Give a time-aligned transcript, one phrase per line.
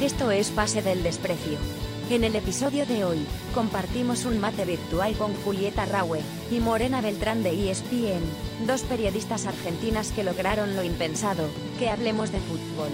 [0.00, 1.58] Esto es Pase del Desprecio.
[2.08, 6.20] En el episodio de hoy, compartimos un mate virtual con Julieta Raue
[6.52, 8.22] y Morena Beltrán de ESPN,
[8.64, 11.48] dos periodistas argentinas que lograron lo impensado,
[11.80, 12.90] que hablemos de fútbol.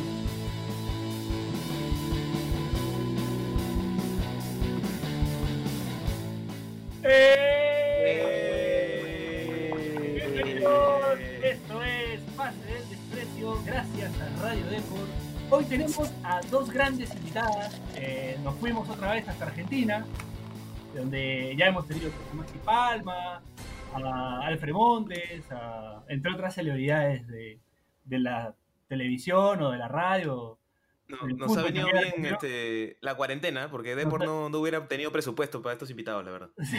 [10.15, 15.24] Bienvenidos, esto es Pase del Desprecio, gracias a Radio Deport.
[15.51, 17.81] Hoy tenemos a dos grandes invitadas.
[17.97, 20.05] Eh, nos fuimos otra vez hasta Argentina,
[20.95, 23.43] donde ya hemos tenido a Maxi Palma,
[23.95, 27.61] a Alfred Montes, a- entre otras celebridades de,
[28.05, 28.55] de la
[28.89, 30.59] televisión o de la radio.
[31.07, 35.13] No, nos fútbol ha venido bien este, la cuarentena, porque Depor no, no hubiera tenido
[35.13, 36.49] presupuesto para estos invitados, la verdad.
[36.65, 36.79] Sí.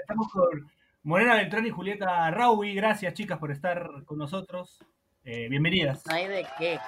[0.00, 0.48] Estamos con
[1.02, 2.74] Morena Beltrán y Julieta Raui.
[2.74, 4.78] Gracias, chicas, por estar con nosotros.
[5.24, 6.02] Eh, bienvenidas.
[6.06, 6.78] No hay de qué.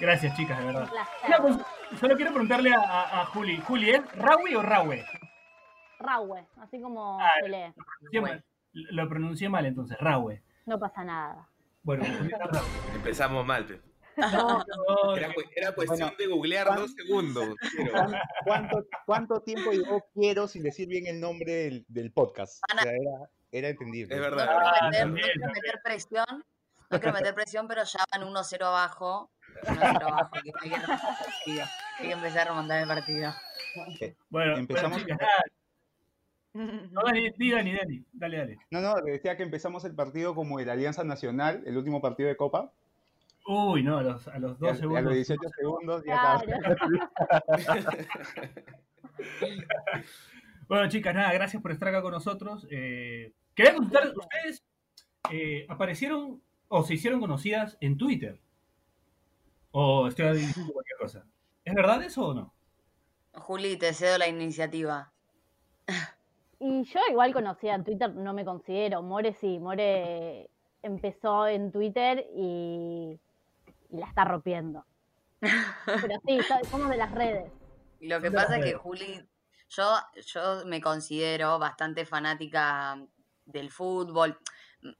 [0.00, 0.88] Gracias, chicas, de verdad.
[1.26, 1.66] Una cosa,
[2.00, 3.58] solo quiero preguntarle a, a- a Juli.
[3.60, 5.04] Juli, ¿es Raui o Raue?
[6.00, 7.72] Raue, así como Ah, se lee.
[8.10, 8.44] Pronuncié.
[8.72, 10.42] Lo pronuncié mal entonces, Raue.
[10.66, 11.48] No pasa nada.
[11.82, 12.04] Bueno.
[12.94, 13.80] Empezamos mal, pe.
[14.16, 17.48] No, no, Era, cu- era cuestión Bueno, de googlear ¿cuán- dos segundos.
[17.76, 18.12] pero- ¿Cuán-
[18.44, 22.62] ¿Cuánto, ¿Cuánto tiempo llevó quiero sin decir bien el nombre del, del podcast?
[22.74, 24.14] O sea, era, era entendible.
[24.14, 24.46] Es No verdad.
[24.46, 26.44] quiero, Ah, meter, no quiero meter presión.
[26.90, 29.30] No quiero meter presión, pero ya van 1-0 abajo.
[29.64, 30.30] 1-0 abajo.
[30.34, 31.64] Hay que, hay que remontar el partido.
[31.98, 33.32] Hay que empezar a remontar el partido.
[34.30, 35.18] Bueno, Empezamos- bueno.
[36.54, 38.04] No, Dani, di, Dani, Dani.
[38.12, 38.58] Dale, dale.
[38.70, 42.36] No, no, decía que empezamos el partido como el Alianza Nacional, el último partido de
[42.36, 42.70] Copa.
[43.46, 45.04] Uy, no, a los, a los y a- dos y a segundos.
[45.04, 47.10] los 18 segundos ya Claro.
[50.68, 52.66] Bueno, chicas, nada, gracias por estar acá con nosotros.
[52.70, 54.62] Eh, quería consultar, ustedes
[55.30, 58.40] eh, aparecieron o se hicieron conocidas en Twitter.
[59.70, 61.26] O estoy diciendo cualquier cosa.
[61.64, 62.54] ¿Es verdad eso o no?
[63.34, 65.12] Juli, te cedo la iniciativa.
[66.58, 69.02] Y yo igual conocía en Twitter, no me considero.
[69.02, 70.48] More sí, More
[70.82, 73.18] empezó en Twitter y,
[73.90, 74.84] y la está rompiendo.
[75.40, 77.50] Pero sí, so- somos de las redes.
[78.00, 78.74] Lo que pasa es que.
[78.74, 79.26] Juli,
[79.68, 79.94] yo,
[80.26, 83.04] yo me considero bastante fanática
[83.52, 84.38] del fútbol,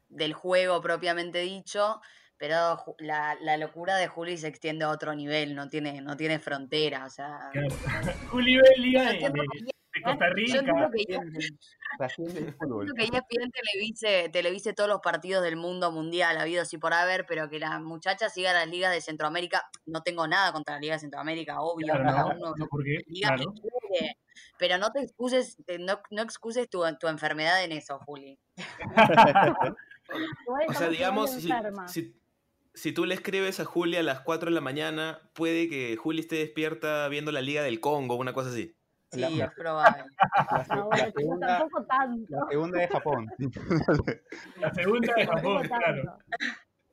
[0.08, 2.00] del juego propiamente dicho,
[2.36, 6.38] pero la, la locura de Juli se extiende a otro nivel, no tiene, no tiene
[6.38, 7.50] frontera, o sea...
[8.30, 9.12] Juli Liga
[9.94, 10.58] de, Yo Costa Yo Rica.
[10.58, 11.20] entiendo que ella-
[12.96, 17.48] que ESPN televise, televise todos los partidos del mundo mundial, habidos y por haber, pero
[17.50, 19.68] que la muchacha siga las ligas de Centroamérica.
[19.86, 21.86] No tengo nada contra la Liga de Centroamérica, obvio.
[21.86, 23.52] Claro, cada no, uno no, porque, liga claro.
[23.52, 24.16] que quiere.
[24.58, 28.38] Pero no te excuses, te- no, no excuses tu, tu enfermedad en eso, Juli.
[30.68, 31.30] O sea, digamos,
[31.86, 32.14] si,
[32.74, 36.20] si tú le escribes a Juli a las 4 de la mañana, puede que Juli
[36.20, 38.74] esté despierta viendo la Liga del Congo, una cosa así.
[39.12, 40.04] Sí, La- es probable.
[40.68, 42.26] La, No, bueno, chicos, segunda, tampoco tanto.
[42.36, 43.26] la segunda de Japón.
[44.60, 46.18] La segunda de Japón, claro.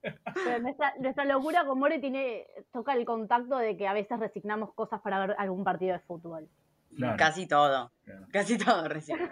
[0.02, 4.74] Pero nuestra, nuestra locura con More tiene, toca el contacto de que a veces resignamos
[4.74, 6.48] cosas para ver algún partido de fútbol.
[6.96, 7.92] Claro, Casi todo.
[8.04, 8.26] claro.
[8.32, 8.84] Casi todo.
[8.90, 9.28] Casi todo.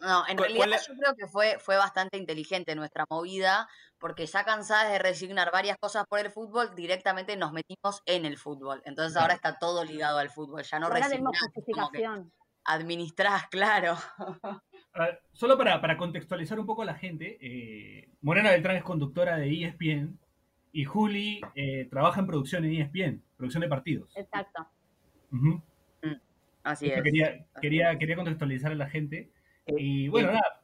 [0.00, 3.68] No, en ¿Cuál- realidad cuál es- yo creo que fue, fue bastante inteligente nuestra movida,
[3.98, 8.38] porque ya cansadas de resignar varias cosas por el fútbol, directamente nos metimos en el
[8.38, 8.80] fútbol.
[8.84, 12.32] Entonces ahora está todo ligado al fútbol, ya no Ahora tenemos resignás, justificación.
[12.64, 13.96] administrás, claro.
[14.92, 18.82] A ver, solo para, para contextualizar un poco a la gente, eh, Morena Beltrán es
[18.82, 20.18] conductora de ESPN
[20.72, 24.12] y Juli eh, trabaja en producción en ESPN, producción de partidos.
[24.16, 24.66] Exacto.
[25.32, 25.62] Ujú.
[26.62, 27.02] Así Eso es.
[27.04, 29.30] quería, quería, quería contextualizar a la gente.
[29.78, 30.62] Y bueno, eh, nada.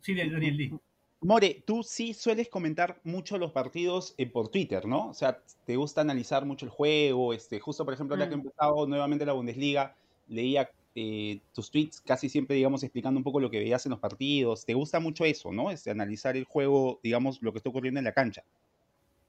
[0.00, 0.72] Sí, Daniel, di.
[1.20, 5.08] More, tú sí sueles comentar mucho los partidos eh, por Twitter, ¿no?
[5.10, 7.32] O sea, te gusta analizar mucho el juego.
[7.32, 8.40] Este, justo, por ejemplo, ahora que ha Mm.
[8.40, 9.96] empezado nuevamente la Bundesliga,
[10.26, 14.00] leía eh, tus tweets casi siempre, digamos, explicando un poco lo que veías en los
[14.00, 14.66] partidos.
[14.66, 15.70] Te gusta mucho eso, ¿no?
[15.70, 18.44] Este, analizar el juego, digamos, lo que está ocurriendo en la cancha.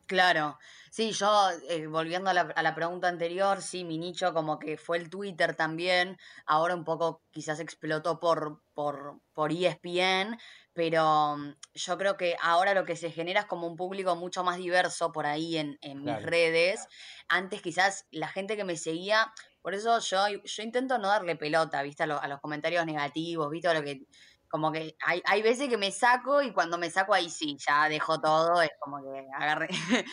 [0.05, 0.59] Claro,
[0.91, 4.77] sí, yo eh, volviendo a la, a la pregunta anterior, sí, mi nicho como que
[4.77, 10.38] fue el Twitter también, ahora un poco quizás explotó por, por, por ESPN,
[10.73, 14.44] pero mm, yo creo que ahora lo que se genera es como un público mucho
[14.44, 16.85] más diverso por ahí en, en mis redes.
[17.29, 21.81] Antes quizás la gente que me seguía, por eso yo, yo intento no darle pelota,
[21.81, 22.03] ¿viste?
[22.03, 23.69] A, lo- a los comentarios negativos, ¿viste?
[23.69, 24.01] A lo que,
[24.53, 27.89] como que hay, hay veces que me saco y cuando me saco ahí sí, ya
[27.89, 29.67] dejo todo, es como que agarré,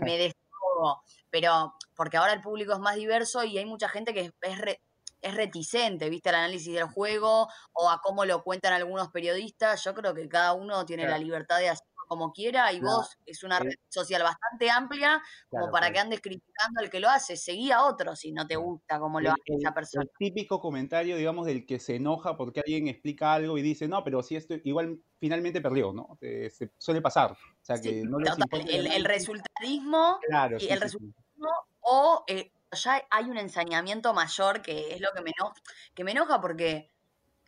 [0.00, 1.02] me deshogo.
[1.30, 4.58] Pero porque ahora el público es más diverso y hay mucha gente que es, es,
[4.58, 4.82] re-
[5.20, 6.28] es reticente, ¿viste?
[6.30, 9.84] Al análisis del juego o a cómo lo cuentan algunos periodistas.
[9.84, 13.16] Yo creo que cada uno tiene la libertad de hacer como quiera y No, vos
[13.26, 15.94] es una eh, red social bastante amplia como Claro, para claro.
[15.94, 17.36] que andes criticando al que lo hace.
[17.36, 20.04] Seguí a otro si no te gusta como lo El, hace el- esa el persona.
[20.18, 24.22] típico comentario, digamos, del que se enoja porque alguien explica algo y dice, no, pero
[24.22, 26.18] si esto igual finalmente perdió, ¿no?
[26.20, 27.32] Eh, se suele pasar.
[27.32, 31.12] O sea, Sí, que no total, el, el resultadismo Claro, y sí, el sí, resultado
[31.34, 31.42] sí.
[31.80, 35.54] o eh, ya hay un ensañamiento mayor que es lo que me enoja,
[35.94, 36.90] que me enoja porque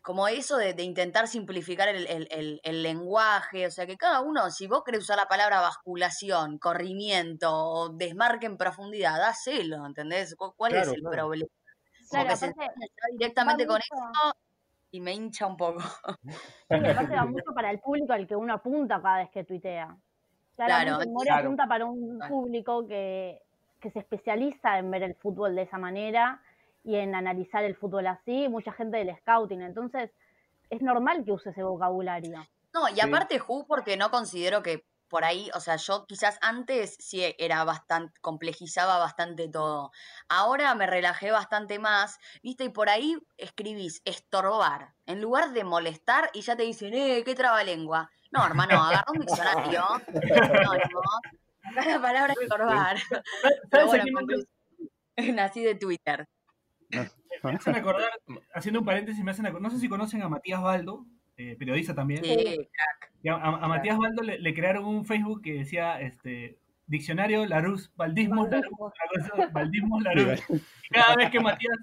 [0.03, 4.21] como eso de, de intentar simplificar el, el- el- el lenguaje, o sea que cada
[4.23, 10.35] uno, si vos querés usar la palabra basculación, corrimiento o desmarque en profundidad, hacelo, ¿entendés?
[10.37, 11.11] ¿Cu- ¿Cuál es el claro.
[11.11, 11.49] problema?
[12.09, 12.53] Como Claro, que se
[13.13, 14.35] directamente con eso
[14.93, 15.81] y me hincha un poco.
[16.69, 19.97] Sí, aparte va mucho para el público al que uno apunta cada vez que tuitea.
[20.57, 21.49] Claramente Claro, More claro.
[21.49, 23.41] apunta para un público que,
[23.81, 26.43] que se especializa en ver el fútbol de esa manera
[26.83, 29.63] y en analizar el fútbol así, mucha gente del scouting.
[29.63, 30.11] Entonces,
[30.71, 32.47] es normal que use ese vocabulario.
[32.73, 33.01] No, y Sí.
[33.01, 37.65] aparte Ju, porque no considero que por ahí, o sea, yo quizás antes sí era
[37.65, 39.91] bastante, complejizaba bastante todo.
[40.29, 46.31] Ahora me relajé bastante más, viste, y por ahí escribís estorbar, en lugar de molestar,
[46.33, 48.09] y ya te dicen, eh, qué trabalengua.
[48.31, 49.83] No, hermano, agarra un diccionario.
[50.07, 51.83] No, no.
[51.85, 52.97] La palabra estorbar.
[53.69, 54.45] Pero ¿Sabes a bueno,
[55.35, 56.29] nací de Twitter.
[57.43, 58.11] Me hacen acordar,
[58.55, 61.07] haciendo un paréntesis, me hacen acordar, no sé si conocen a Matías Baldo,
[61.37, 62.23] eh, periodista también.
[62.25, 62.69] Sí,
[63.29, 67.91] a, a- a Matías Baldo le, le crearon un Facebook que decía este Diccionario Larus,
[67.95, 68.73] Valdismos Larus,
[69.53, 70.41] Valdismos Larus.
[70.51, 71.77] Y cada vez que Matías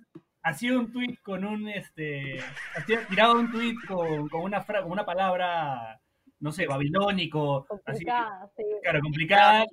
[0.43, 2.39] hacía un tweet con un este
[2.75, 5.99] hacía, tiraba un tweet con, con una fra- con una palabra
[6.39, 8.63] no sé, babilónico, así Complicada, sí.
[8.83, 9.65] claro, complicada,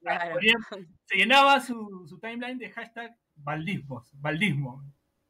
[0.00, 0.40] Claro.
[1.04, 4.82] se llenaba su, su timeline de hashtag Valdismos, Valdismo.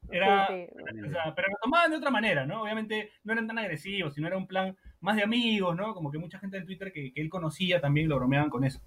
[0.09, 1.01] Era, Sí, sí.
[1.07, 2.63] o sea, pero lo tomaban de otra manera, ¿no?
[2.63, 5.93] Obviamente no eran tan agresivos, sino era un plan más de amigos, ¿no?
[5.93, 8.81] Como que mucha gente en Twitter que, que él conocía también lo bromeaban con eso.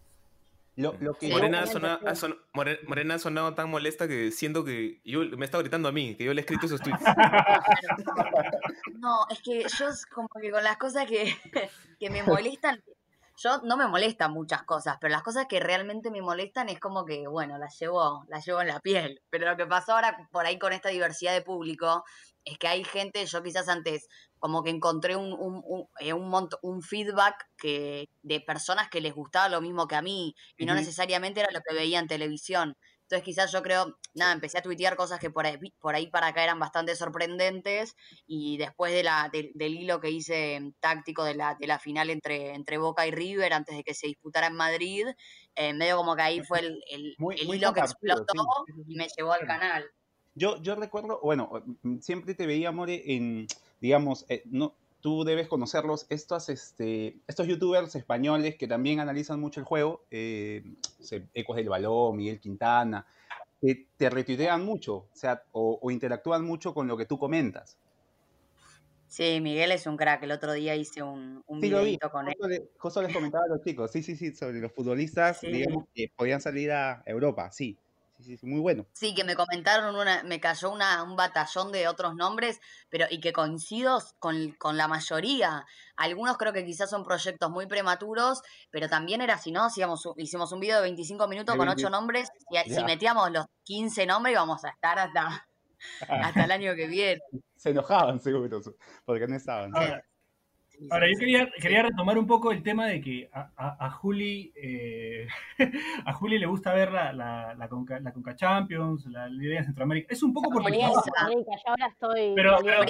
[0.76, 1.28] Lo, lo que Sí.
[1.30, 2.20] yo- Morena, ha Obviamente, sona- ha sí.
[2.20, 5.92] son- More- Morena ha sonado tan molesta que siento que yo me está gritando a
[5.92, 6.98] mí, que yo le he escrito esos tweets.
[8.98, 11.32] No, es que yo es como que con las cosas que,
[12.00, 12.82] que me molestan,
[13.36, 17.04] yo no me molestan muchas cosas, pero las cosas que realmente me molestan es como
[17.04, 19.22] que, bueno, las llevo, las llevo en la piel.
[19.31, 22.04] Pero lo que pasó ahora por ahí con esta diversidad de público
[22.44, 24.08] es que hay gente, yo quizás antes
[24.38, 29.14] como que encontré un, un, un, eh, un un feedback que, de personas que les
[29.14, 32.76] gustaba lo mismo que a mí y no necesariamente era lo que veía en televisión.
[33.04, 36.28] Entonces quizás yo creo, nada, empecé a tuitear cosas que por ahí, por ahí para
[36.28, 37.94] acá eran bastante sorprendentes
[38.26, 42.10] y después de la, de- del hilo que hice táctico de la, de la final
[42.10, 45.06] entre, entre Boca y River antes de que se disputara en Madrid,
[45.54, 48.32] eh, medio como que ahí fue el, el- Muy- el muy hilo que explotó
[48.66, 48.72] sí.
[48.88, 49.84] y me llevó al canal.
[50.34, 51.50] Yo, yo recuerdo, bueno,
[51.82, 53.46] mm, siempre te veía, More, en,
[53.80, 54.74] digamos, eh, no,
[55.04, 60.64] tú debes conocerlos, estos, este, estos youtubers españoles que también analizan mucho el juego, eh,
[61.34, 63.06] Ecos del Balón, Miguel Quintana,
[63.60, 67.76] que te retuitean mucho, o sea, o, o interactúan mucho con lo que tú comentas.
[69.06, 70.22] Sí, Miguel es un crack.
[70.22, 72.34] El otro día hice un, un Sí, videito con él.
[72.48, 75.48] le- justo les comentaba a los chicos, sí, sí, sí, sobre los futbolistas, Sí.
[75.48, 77.78] digamos, que podían salir a Europa, sí,
[78.16, 78.87] sí, sí, sí, muy bueno.
[78.93, 83.20] Sí, que me comentaron una, me cayó una, un batallón de otros nombres, pero y
[83.20, 85.66] que coincido con, con la mayoría.
[85.96, 89.64] Algunos creo que quizás son proyectos muy prematuros, pero también era así, ¿no?
[89.64, 91.82] Hacíamos, hicimos un video de 25 minutos De con 20.
[91.82, 95.46] 8 nombres, y si metíamos los 15 nombres íbamos a estar hasta,
[96.08, 97.20] hasta el año que viene.
[97.56, 98.60] Se enojaban seguro,
[99.05, 99.72] porque no estaban.
[100.90, 104.52] Ahora, yo quería, quería retomar un poco el tema de que a, a, a Juli
[104.56, 105.26] eh,
[106.04, 109.64] a Juli le gusta ver la, la, la, Conca, la Conca Champions, la Liga de
[109.64, 110.12] Centroamérica.
[110.12, 111.02] Es un poco por trabajo.
[111.22, 112.82] Marica, yo ahora estoy Pero- pero-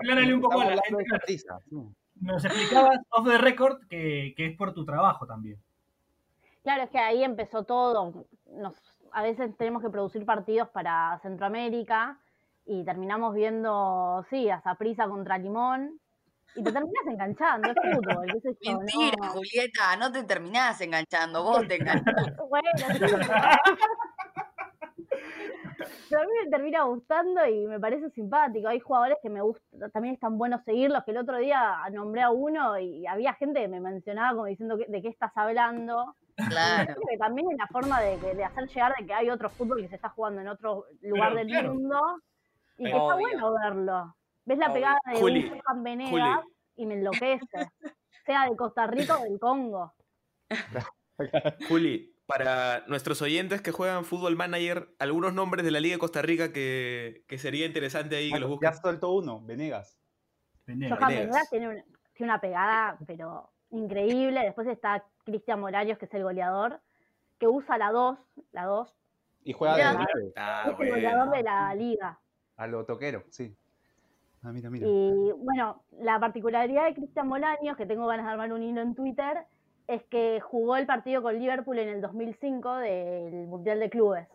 [0.00, 1.04] aclárale un poco a la gente.
[2.20, 5.58] Nos explicabas off the record que, que es por tu trabajo también.
[6.62, 8.26] Claro, es que ahí empezó todo.
[8.46, 8.74] Nos,
[9.12, 12.18] a veces tenemos que producir partidos para Centroamérica
[12.64, 15.98] y terminamos viendo, sí, a Saprissa contra Limón
[16.54, 18.26] y te terminas enganchando, es fútbol,
[18.60, 19.28] qué Mentira, no.
[19.30, 22.14] Julieta, no te terminás enganchando, vos te enganchás.
[22.48, 22.98] Bueno, sí,
[26.08, 28.68] pero a mí me termina gustando y me parece simpático.
[28.68, 32.30] Hay jugadores que me gustan, también están buenos seguirlos, que el otro día nombré a
[32.30, 36.14] uno y había gente que me mencionaba como diciendo que- de qué estás hablando.
[36.36, 36.94] Claro.
[37.10, 39.88] Que también es la forma de, de hacer llegar de que hay otro fútbol que
[39.88, 41.74] se está jugando en otro lugar Pero, del claro.
[41.74, 42.00] mundo
[42.78, 44.16] y que está bueno verlo.
[44.44, 44.74] Ves la Obvio.
[44.74, 46.10] pegada de Juli, un Johan Venegas
[46.40, 46.52] Juli.
[46.76, 47.46] y me enloquece.
[48.26, 49.92] sea de Costa Rica o del Congo.
[51.68, 56.22] Juli, para nuestros oyentes que juegan Fútbol Manager, algunos nombres de la Liga de Costa
[56.22, 58.74] Rica que, que sería interesante ahí que los Ya busquen.
[58.82, 59.98] soltó uno, Venegas.
[60.66, 60.98] Venegas.
[60.98, 61.50] Johan Venegas.
[61.50, 64.40] Tiene un- tiene una pegada, pero increíble.
[64.44, 66.80] Después está Cristian Morarios, que es el goleador,
[67.38, 68.18] que usa la 2,
[68.52, 68.94] la 2.
[69.44, 69.82] Y juega de
[70.36, 70.94] Ah, es el bueno.
[70.94, 72.20] goleador de la liga.
[72.56, 73.54] A lo toquero, sí.
[74.42, 74.86] Ah, mira, mira.
[74.88, 78.94] Y bueno, la particularidad de Cristian Bolaños, que tengo ganas de armar un hilo en
[78.94, 79.44] Twitter,
[79.86, 84.28] es que jugó el partido con Liverpool en el 2005 del Mundial de Clubes.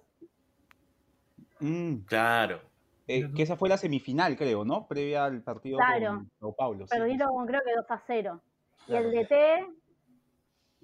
[1.59, 2.61] Mm, Claro.
[3.07, 4.85] eh, que esa fue la semifinal, creo, ¿no?
[4.87, 6.17] Previa al partido Claro.
[6.17, 6.87] con Sao Paulo.
[6.87, 6.97] sí.
[6.97, 8.41] Perdieron creo que 2 a 0.
[8.87, 9.11] Y el.
[9.11, 9.31] DT,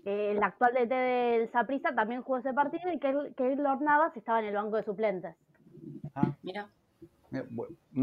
[0.06, 4.40] eh, el actual DT del Saprissa también jugó ese partido y que Keylor Navas estaba
[4.40, 5.36] en el banco de suplentes.
[6.16, 6.70] Ah, Mira,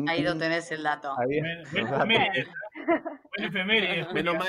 [0.09, 1.15] ahí lo tenés el dato.
[1.31, 1.65] ¿eh?
[4.15, 4.49] Menos mal,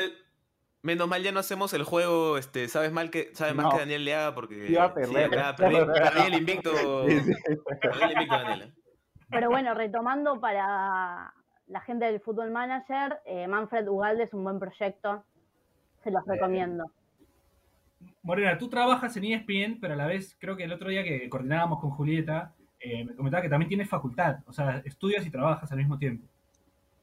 [0.82, 3.72] menos mal ya no hacemos el juego, este, sabes mal que, sabe más No.
[3.72, 5.26] que Daniel Leaga porque Iba a perder.
[5.40, 7.08] acá perdí, perdí el invicto.
[7.08, 7.34] Sí, sí.
[7.82, 8.38] Perdí el invicto.
[9.30, 11.34] Pero bueno, retomando para
[11.68, 15.24] la gente del Fútbol Manager, eh, Manfred Ugalde es un buen proyecto.
[16.04, 16.92] Se los recomiendo.
[18.24, 21.30] Morena, tú trabajas en ESPN, pero a la vez creo que el otro día que
[21.30, 25.72] coordinábamos con Julieta, eh, me comentaba que también tienes facultad, o sea, estudias y trabajas
[25.72, 26.28] al mismo tiempo.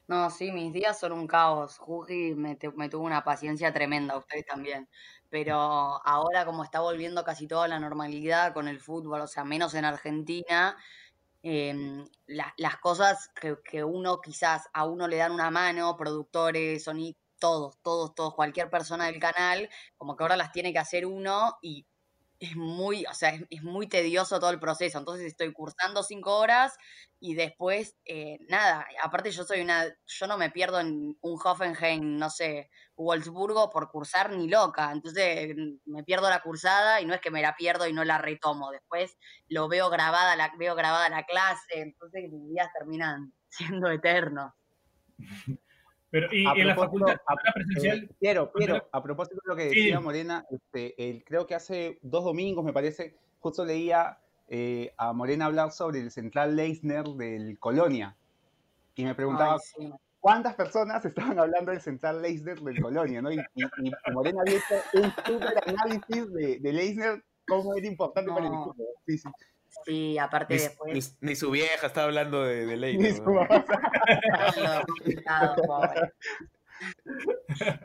[0.07, 1.77] No, sí, mis días son un caos.
[1.77, 4.89] Juji me, tuvo una paciencia tremenda, ustedes también.
[5.29, 9.75] Pero ahora como está volviendo casi toda la normalidad con el fútbol, o sea, menos
[9.75, 10.75] en Argentina,
[12.27, 17.17] la- las cosas que, que uno quizás a uno le dan una mano, productores, soni,
[17.39, 21.57] todos, todos, todos, cualquier persona del canal, como que ahora las tiene que hacer uno
[21.61, 21.85] y
[22.39, 24.97] es muy, o sea, es, es muy tedioso todo el proceso.
[24.97, 26.77] Entonces estoy cursando cinco horas
[27.19, 32.17] y después, eh, nada, aparte yo soy una, yo no me pierdo en un Hoffenheim,
[32.17, 35.53] no sé, Wolfsburgo por cursar ni loca, entonces
[35.85, 38.71] me pierdo la cursada y no es que me la pierdo y no la retomo,
[38.71, 39.17] después
[39.47, 44.53] lo veo grabada, la, veo grabada la clase, entonces mis días terminan siendo eternos.
[46.11, 47.97] Pero, y, en la propósito, facultad, a- ¿la presencial?
[48.03, 49.75] Eh, Piero, Pero- a propósito de lo que Sí.
[49.79, 54.17] decía Morena, este, el- creo que hace dos domingos, me parece, justo leía
[54.51, 58.15] eh, a Morena hablar sobre el central Leisner del Colonia.
[58.95, 59.93] Y me preguntaba Ay, sí.
[60.19, 63.31] cuántas personas estaban hablando del central Leisner del Colonia, ¿no?
[63.31, 68.31] Y, y- y Morena había hecho un super análisis de, de Leisner, cómo era importante
[68.31, 68.75] para el equipo.
[69.05, 69.29] Sí, sí.
[69.85, 71.17] Sí, aparte Ni, después...
[71.21, 72.97] ni- ni su vieja está hablando de, de ley.
[72.97, 73.47] Ni su mamá.
[75.65, 76.13] Pobre.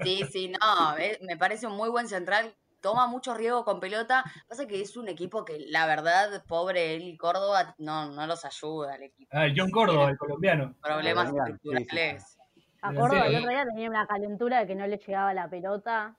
[0.03, 2.55] Sí, sí, no, eh, me parece un muy buen central.
[2.81, 4.25] Toma mucho riesgo con pelota.
[4.47, 8.45] Pasa que es un equipo que, la verdad, pobre él y Córdoba, no, no los
[8.45, 9.31] ayuda al equipo.
[9.35, 10.75] Ah, John Córdoba, el colombiano.
[10.83, 11.77] Problemas Colombiano, sí, sí.
[11.77, 12.39] estructurales.
[12.83, 12.93] A.
[12.93, 16.15] Córdoba el otro día tenía una calentura de que no le llegaba la pelota.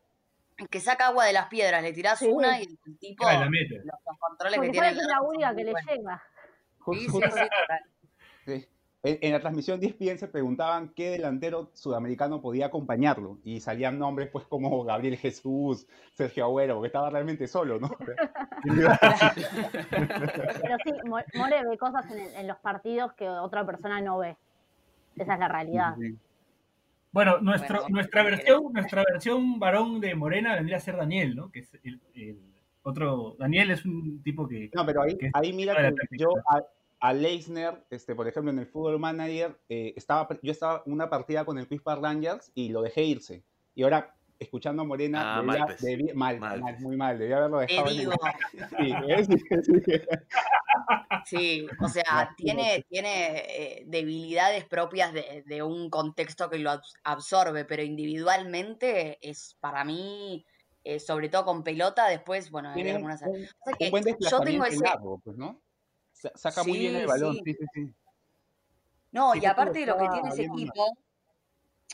[0.70, 2.28] Que saca agua de las piedras, le tirás Sí.
[2.28, 3.76] una y el tipo, Ah, la mete.
[3.78, 5.92] los, los controles Porque que tiene el la única que le buenos.
[5.92, 6.24] llega.
[6.86, 7.80] Sí, sí, justo- sí, total.
[8.46, 8.68] Sí.
[9.04, 14.00] En, en la transmisión de ESPN se preguntaban qué delantero sudamericano podía acompañarlo y salían
[14.00, 17.90] nombres pues como Gabriel Jesús, Sergio Agüero, porque estaba realmente solo, ¿no?
[19.92, 24.38] Pero sí, Mo- More ve cosas en, en los partidos que otra persona no ve.
[25.18, 25.96] Esa es la realidad.
[26.00, 26.18] Sí.
[27.16, 31.50] Bueno, nuestro, Bueno, nuestra versión, nuestra versión varón de Morena vendría a ser Daniel, ¿no?
[31.50, 32.38] Que es el, el
[32.84, 33.36] otro.
[33.40, 34.70] Daniel es un tipo que.
[34.74, 36.62] No, pero ahí, Que- ahí mira que yo a,
[37.00, 41.46] a Leisner, este, por ejemplo, en el Fútbol Manager, eh, estaba, yo estaba una partida
[41.46, 43.44] con el Pispa Rangers y lo dejé irse.
[43.76, 44.14] Y ahora,
[44.46, 45.82] escuchando a Morena, Ah, mal, pues.
[46.16, 46.82] mal, Mal, mal, pues.
[46.82, 47.90] muy mal, debía haberlo Te dejado.
[47.90, 48.14] el- digo,
[51.26, 56.94] Sí, o sea, tiene, tiene eh, debilidades propias de, de un contexto que lo abs-
[57.04, 60.46] absorbe, pero individualmente es para mí,
[60.84, 63.22] eh, sobre todo con pelota, después, bueno, hay un, algunas...
[63.24, 64.84] un- Pasa que un buen yo tengo desplazamiento ese...
[64.84, 65.62] largo, pues, ¿no?
[66.12, 67.42] Sa- Saca muy bien el balón, sí.
[67.46, 67.94] sí, sí, sí.
[69.12, 70.86] No, Sí, y aparte de lo que tiene ese equipo,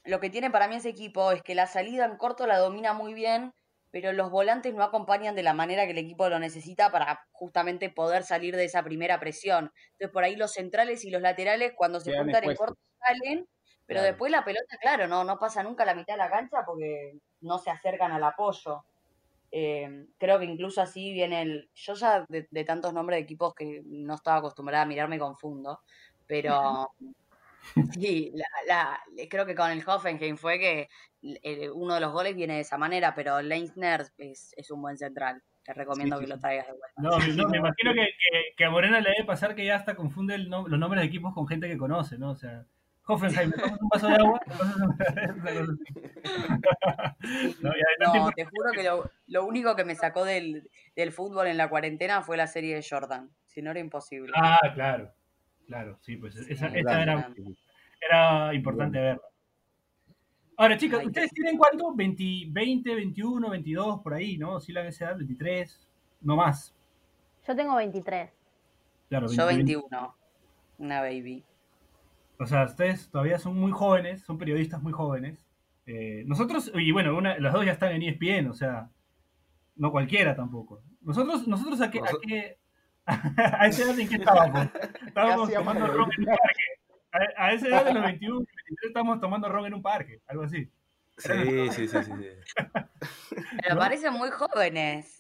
[0.06, 2.94] lo que tiene para mí ese equipo es que la salida en corto la domina
[2.94, 3.54] muy bien,
[3.92, 7.90] pero los volantes no acompañan de la manera que el equipo lo necesita para justamente
[7.90, 9.72] poder salir de esa primera presión.
[9.94, 13.48] Entonces por ahí los centrales y los laterales cuando se Quedan juntan en corto salen,
[13.86, 14.08] pero Claro.
[14.12, 17.20] después la pelota, claro, no, no pasa nunca a la mitad de la cancha porque
[17.42, 18.86] no se acercan al apoyo.
[19.52, 21.70] Eh, creo que incluso así viene el...
[21.76, 25.20] Yo ya de, de tantos nombres de equipos que no estaba acostumbrada a mirar me
[25.20, 25.82] confundo,
[26.26, 26.88] pero
[27.94, 29.00] sí, la, la-
[29.30, 30.90] creo que con el Hoffenheim fue que
[31.22, 34.98] el- uno de los goles viene de esa manera, pero Leisner es, es un buen
[34.98, 35.42] central.
[35.64, 36.88] Te recomiendo sí, que lo traigas de vuelta.
[36.98, 37.12] No,
[37.44, 40.34] no, me imagino que, que- que a Morena le debe pasar que ya hasta confunde
[40.36, 42.32] el nom- los nombres de equipos con gente que conoce, ¿no?
[42.32, 42.66] O sea,
[43.06, 44.42] Hoffenheim, ¿me tomas un vaso de agua?
[48.00, 51.70] No, te juro que lo, lo único que me sacó del, del fútbol en la
[51.70, 53.30] cuarentena fue la serie de Jordan.
[53.46, 54.32] Si no era imposible.
[54.36, 55.12] Ah, claro.
[55.68, 57.30] Claro, sí, pues esa, Sí, esa era,
[58.02, 59.22] era importante verla.
[60.58, 61.96] Ahora, chicas, ¿ustedes tienen cuánto?
[61.96, 64.60] 20, 20, 21, 22, por ahí, ¿no?
[64.60, 65.88] Sí, la esa edad, 23,
[66.22, 66.76] no más.
[67.48, 68.30] Yo tengo 23.
[69.10, 69.64] Claro, Yo 20.
[69.64, 70.16] 21.
[70.78, 71.44] Una baby.
[72.38, 75.46] O sea, ustedes todavía son muy jóvenes, son periodistas muy jóvenes.
[75.86, 78.90] Eh, nosotros, y bueno, una, las dos ya están en ESPN, o sea,
[79.76, 80.82] no cualquiera tampoco.
[81.02, 82.58] Nosotros, nosotros a qué, a, qué-
[83.60, 84.68] a esa edad en qué estábamos?
[85.08, 86.64] Estábamos hacíamos tomando ron en un parque.
[87.12, 90.44] A, a esa edad de los 21, 23 estábamos tomando ron en un parque, algo
[90.44, 90.70] así.
[91.18, 92.04] Sí, sí, sí, sí.
[92.04, 92.14] sí.
[93.62, 93.80] Pero ¿No?
[93.80, 95.20] parecen muy jóvenes.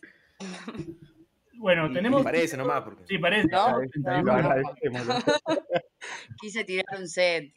[1.53, 2.23] Bueno, tenemos...
[2.23, 3.05] parece nomás, porque...
[3.05, 3.47] Sí, parece.
[3.49, 4.23] No, 31.
[4.23, 5.07] Lo agradecemos.
[6.41, 7.53] Quise tirar un set.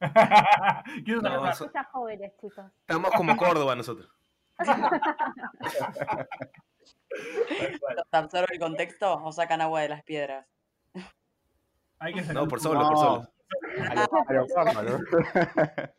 [1.06, 2.66] Muchas jóvenes, chicos.
[2.80, 4.10] estamos como Córdoba nosotros.
[7.96, 10.46] ¿Los absorbe el contexto o sacan agua de las piedras?
[11.98, 12.74] Hay que sacar No, por poco.
[12.74, 12.98] solo, por No.
[12.98, 13.32] solo.
[13.90, 15.90] A a.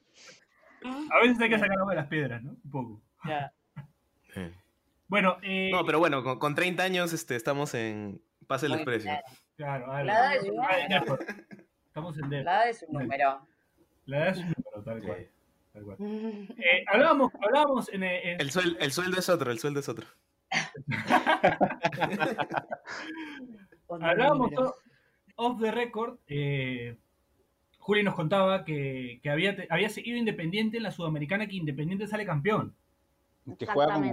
[1.11, 2.51] A veces hay que sacar agua de las piedras, ¿no?
[2.63, 3.01] Un poco.
[4.33, 4.41] Sí.
[5.07, 9.09] Bueno, eh, No, pero bueno, con, con 30 años este, estamos en Pase Desprecio.
[9.11, 9.21] bien.
[9.55, 10.05] claro, algo.
[10.05, 11.19] La edad es un número.
[11.87, 12.29] Estamos en.
[12.29, 13.41] La edad es un número.
[14.05, 15.17] La edad es un número, tal cual.
[15.19, 15.29] Sí.
[15.73, 15.97] tal cual.
[16.57, 20.05] Eh, hablábamos, hablábamos en, en- El, suel- el sueldo es otro, el sueldo es otro.
[24.01, 24.51] hablábamos
[25.35, 26.17] off the record.
[26.27, 26.97] eh,
[27.79, 32.07] Juli nos contaba que, que había, te- había seguido Independiente en la Sudamericana, que Independiente
[32.07, 32.75] sale campeón.
[33.57, 34.11] Que juega con.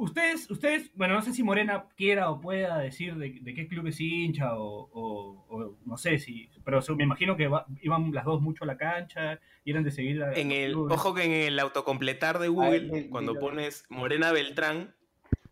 [0.00, 3.88] Ustedes, ustedes, bueno, no sé si Morena quiera o pueda decir de, de qué club
[3.88, 8.24] es hincha o, o- o no sé si, pero me imagino que va- iban las
[8.24, 10.96] dos mucho a la cancha y eran de seguir a, En el, clubes.
[10.96, 14.94] ojo que en el autocompletar de Ah, Google, el- cuando pones Morena Beltrán,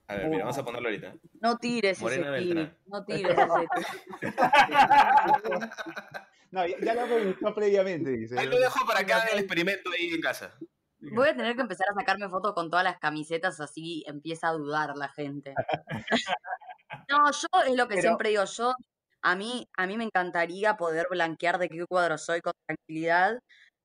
[0.08, 1.14] a ver, mira, vamos a ponerlo ahorita.
[1.40, 2.72] No tires Morena ese.
[2.86, 3.66] No tires ese
[6.50, 8.38] No, ya, ya lo revisó previamente, dice.
[8.38, 10.56] Ahí lo dejo para que hagan el experimento ahí en casa.
[10.98, 14.52] Voy a tener que empezar a sacarme fotos con todas las camisetas, así empieza a
[14.52, 15.54] dudar la gente.
[17.08, 18.72] No, yo es lo que Pero- siempre digo, yo,
[19.22, 23.38] a mí, a mí me encantaría poder blanquear de qué cuadro soy con tranquilidad,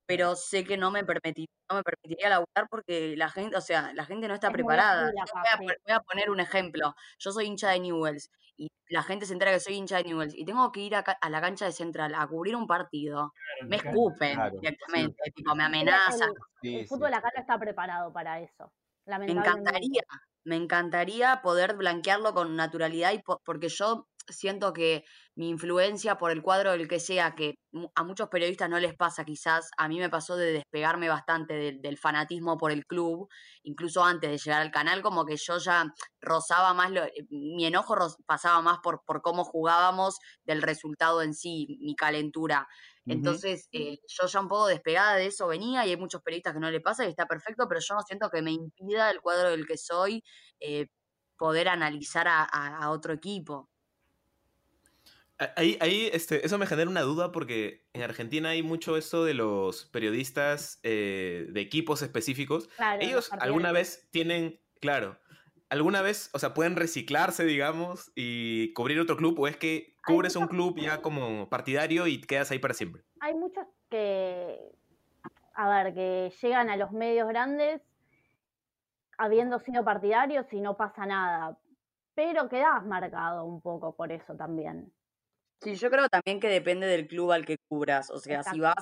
[0.06, 3.94] pero sé que no me permitiría, no me permitiría laburar porque la gente, o sea,
[3.94, 5.12] la gente no está Es preparada.
[5.12, 6.94] Yo voy, a, voy a poner un ejemplo.
[7.20, 10.36] Yo soy hincha de Newells y la gente se entera que soy hincha de Newells
[10.36, 13.32] y tengo que ir a, ca- a la cancha de Central a cubrir un partido.
[13.68, 16.30] Me escupen Claro, directamente, tipo, me El- amenazan.
[16.62, 18.72] El sí, fútbol acá no está preparado para eso.
[19.26, 20.02] Me encantaría,
[20.44, 25.04] me encantaría poder blanquearlo con naturalidad y po- porque yo siento que
[25.36, 27.56] mi influencia por el cuadro del que sea, que
[27.96, 31.82] a muchos periodistas no les pasa quizás, a mí me pasó de despegarme bastante del,
[31.82, 33.30] del fanatismo por el club,
[33.64, 35.86] incluso antes de llegar al canal, como que yo ya
[36.20, 41.78] rozaba más, lo- mi enojo pasaba más por, por cómo jugábamos del resultado en sí,
[41.82, 42.68] mi calentura.
[43.08, 46.60] Entonces, eh, yo ya un poco despegada de eso venía y hay muchos periodistas que
[46.60, 49.50] no le pasa y está perfecto, pero yo no siento que me impida el cuadro
[49.52, 50.24] del que soy
[50.60, 50.88] eh,
[51.38, 53.71] poder analizar a, a- a otro equipo.
[55.56, 59.34] Ahí, ahí este, eso me genera una duda porque en Argentina hay mucho esto de
[59.34, 62.68] los periodistas eh, de equipos específicos.
[62.76, 65.18] Claro, los Ellos alguna vez tienen, claro,
[65.70, 70.36] alguna vez, o sea, pueden reciclarse, digamos, y cubrir otro club, o es que cubres
[70.36, 73.04] un club ya como partidario y quedas ahí para siempre.
[73.22, 74.60] Hay muchos que,
[75.56, 77.82] a ver, que llegan a los medios grandes
[79.18, 81.58] habiendo sido partidarios y no pasa nada.
[82.16, 84.92] Pero quedas marcado un poco por eso también.
[85.62, 88.10] Sí, yo creo también que depende del club al que cubras.
[88.10, 88.74] O sea, si vas,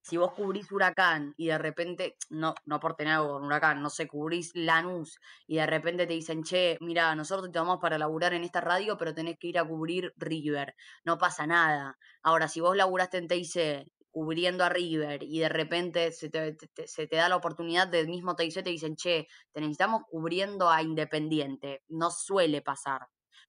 [0.00, 3.90] si vos cubrís Huracán y de repente, no, no por tener algo con Huracán, no
[3.90, 8.34] sé, cubrís Lanús y de repente te dicen, che, mira, nosotros te tomamos para laburar
[8.34, 10.74] en esta radio, pero tenés que ir a cubrir River.
[11.04, 11.96] No pasa nada.
[12.22, 16.68] Ahora, si vos laburaste en TIC cubriendo a River y de repente se te, te-
[16.68, 20.70] te- se te da la oportunidad del mismo TIC, te dicen, che, te necesitamos cubriendo
[20.70, 21.82] a Independiente.
[21.88, 23.08] No suele pasar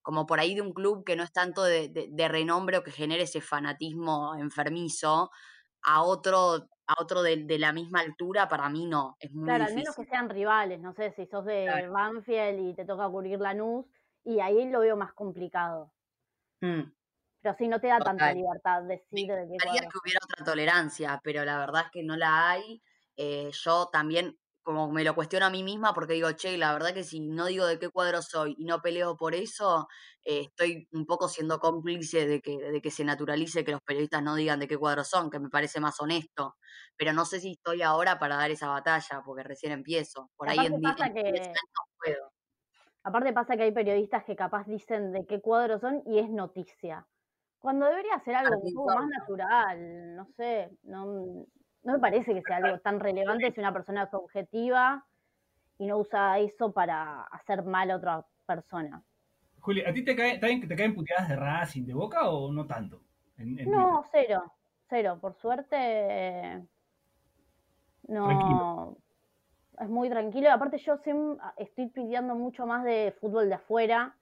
[0.10, 2.84] como por ahí de un club que no es tanto de, de- de renombre o
[2.84, 5.30] que genere ese fanatismo enfermizo,
[5.84, 9.66] a otro, a otro de, de la misma altura, para mí no, es muy Claro,
[9.66, 10.06] al menos difícil.
[10.06, 10.80] que sean rivales.
[10.80, 11.94] No sé si sos de Claro.
[11.94, 13.86] Banfield y te toca cubrir Lanús,
[14.24, 15.94] y ahí lo veo más complicado.
[16.62, 16.92] Mm.
[17.42, 20.44] Pero sí, no te da tanta libertad decir de qué gustaría cuadro que hubiera otra
[20.44, 22.82] tolerancia, pero la verdad es que no la hay.
[23.16, 24.40] Eh, yo también,
[24.70, 27.48] como me lo cuestiono a mí misma, porque digo, che, la verdad que si no
[27.48, 29.88] digo de qué cuadro soy y no peleo por eso,
[30.24, 34.22] eh, estoy un poco siendo cómplice de que, de que se naturalice que los periodistas
[34.22, 36.56] no digan de qué cuadro son, que me parece más honesto.
[36.96, 40.30] Pero no sé si estoy ahora para dar esa batalla, porque recién empiezo.
[40.38, 42.32] Por ahí en, pasa en 10 que- no puedo.
[43.04, 47.08] Aparte pasa que hay periodistas que capaz dicen de qué cuadro son y es noticia.
[47.60, 51.46] Cuando debería ser algo un poco más natural, no sé, no,
[51.84, 55.06] no me parece que sea algo tan relevante si una persona es objetiva
[55.78, 59.02] y no usa eso para hacer mal a otra persona.
[59.60, 63.02] Juli, ¿a ti te caen, te caen puteadas de Racing, de Boca o no tanto?
[63.38, 64.52] no, cero,
[64.90, 65.18] cero.
[65.22, 66.62] Por suerte,
[68.08, 68.98] no.
[69.80, 70.52] Es muy tranquilo.
[70.52, 74.16] Aparte, yo siempre estoy pidiendo mucho más de fútbol de afuera.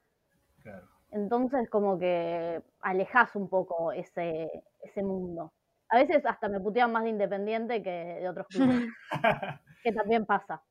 [0.62, 0.86] Claro.
[1.10, 5.52] Entonces, como que alejas un poco ese, ese mundo.
[5.90, 8.88] A veces hasta me putean más de Independiente que de otros clubes.
[9.82, 10.62] que también pasa.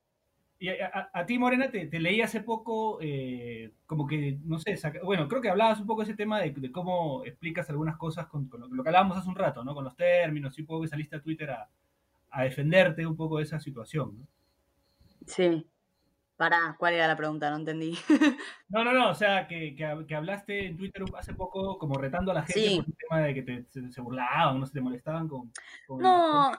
[0.60, 5.39] Y a, ti, Morena, te, leí hace poco, eh, como que, no sé, bueno, creo
[5.39, 8.89] que hablabas un poco de ese tema de, cómo explicas algunas cosas con, lo, que
[8.89, 9.75] hablábamos hace un rato, ¿no?
[9.75, 11.69] Con los términos y un poco que saliste a Twitter a,
[12.43, 14.27] defenderte un poco de esa situación, ¿no?
[15.27, 15.65] Sí.
[16.38, 17.50] Para, ¿cuál era la pregunta?
[17.50, 17.97] No entendí.
[18.69, 22.36] no, no, no, o sea, que, que, hablaste en Twitter hace poco como retando a
[22.36, 25.52] la gente por el tema de que te, se, burlaban, no se te molestaban con...
[25.89, 26.52] no,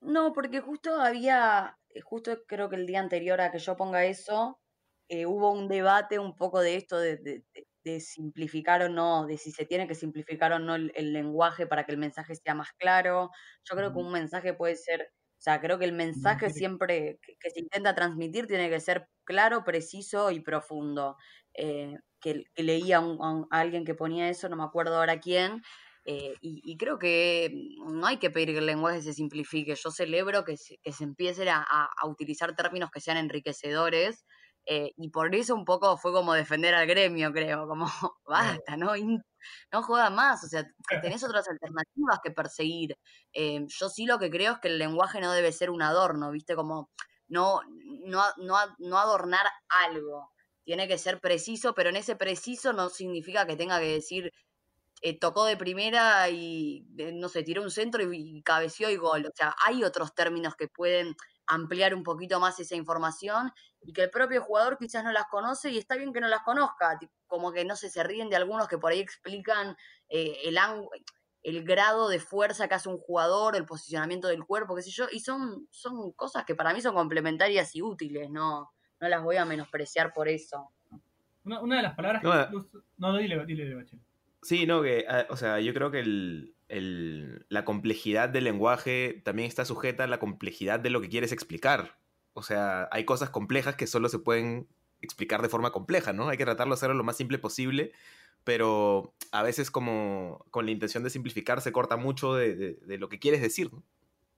[0.00, 4.04] no, porque justo había eh, justo creo que el día anterior a que yo ponga
[4.04, 4.60] eso,
[5.08, 7.44] eh, hubo un debate un poco de esto de,
[8.00, 11.92] simplificar o no, de si se tiene que simplificar o no el, lenguaje para que
[11.92, 13.30] el mensaje sea más claro.
[13.64, 17.50] Yo creo que un mensaje puede ser, o sea, creo que el mensaje siempre que,
[17.50, 21.16] se intenta transmitir tiene que ser claro, preciso y profundo.
[21.54, 25.62] Eh, que, leía a alguien que ponía eso, no me acuerdo ahora quién,
[26.04, 27.50] eh, y, creo que
[27.86, 29.74] no hay que pedir que el lenguaje se simplifique.
[29.74, 34.26] Yo celebro que se, que se empiecen a, utilizar términos que sean enriquecedores.
[34.66, 37.86] Eh, y por eso un poco fue como defender al gremio, creo, como
[38.26, 38.92] basta, ¿no?
[39.72, 40.64] no joda más, o sea,
[41.02, 42.96] tenés otras alternativas que perseguir.
[43.32, 46.30] Eh, yo sí lo que creo es que el lenguaje no debe ser un adorno,
[46.30, 46.54] ¿viste?
[46.54, 46.90] Como
[47.28, 47.60] no,
[48.04, 50.30] no, no, no adornar algo.
[50.64, 54.32] Tiene que ser preciso, pero en ese preciso no significa que tenga que decir
[55.02, 59.24] eh, tocó de primera y, eh, no sé, tiró un centro y, cabeció y gol.
[59.26, 61.14] O sea, hay otros términos que pueden
[61.50, 65.70] ampliar un poquito más esa información y que el propio jugador quizás no las conoce
[65.70, 68.68] y está bien que no las conozca, como que no sé, se ríen de algunos
[68.68, 69.76] que por ahí explican
[70.08, 70.58] eh, el
[71.42, 75.06] el grado de fuerza que hace un jugador, el posicionamiento del cuerpo, qué sé yo,
[75.10, 79.36] y son, son cosas que para mí son complementarias y útiles, no, no las voy
[79.36, 80.70] a menospreciar por eso.
[81.44, 82.78] Una, de las palabras no, que...
[82.98, 83.86] No, dile, dile, dile
[84.42, 89.48] Sí, no, que, ah, o sea, yo creo que el, la complejidad del lenguaje también
[89.48, 91.98] está sujeta a la complejidad de lo que quieres explicar.
[92.32, 94.68] O sea, hay cosas complejas que solo se pueden
[95.00, 96.28] explicar de forma compleja, ¿no?
[96.28, 97.92] Hay que tratarlo de hacerlo lo más simple posible,
[98.44, 103.18] pero a veces como con la intención de simplificar se corta mucho de, lo que
[103.18, 103.82] quieres decir, ¿no?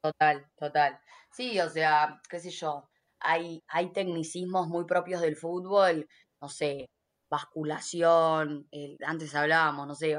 [0.00, 0.98] Total, total.
[1.30, 2.88] Sí, o sea, qué sé yo,
[3.20, 6.08] hay, hay tecnicismos muy propios del fútbol,
[6.40, 6.88] no sé,
[7.32, 8.68] basculación,
[9.06, 10.18] antes hablábamos, no sé,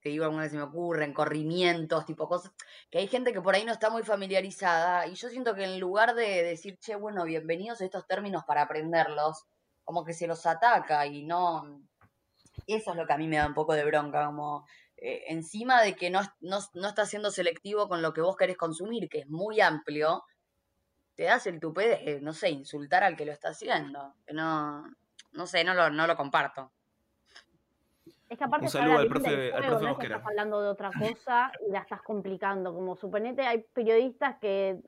[0.00, 2.52] te digo alguna vez se me ocurren, corrimientos, tipo cosas,
[2.92, 5.80] que hay gente que por ahí no está muy familiarizada y yo siento que en
[5.80, 9.46] lugar de decir, che, bueno, bienvenidos a estos términos para aprenderlos,
[9.82, 11.82] como que se los ataca y no...
[12.68, 14.64] Eso es lo que a mí me da un poco de bronca, como
[14.96, 18.56] eh, encima de que no, no, no estás siendo selectivo con lo que vos querés
[18.56, 20.22] consumir, que es muy amplio,
[21.16, 24.84] te das el tupé de, no sé, insultar al que lo está haciendo, que no,
[25.34, 26.70] no sé, no lo, no lo comparto.
[28.28, 31.52] Es que aparte Un saludo al profe, al profe no estás hablando de otra cosa
[31.68, 32.72] y la estás complicando.
[32.72, 34.80] Como suponete, hay periodistas que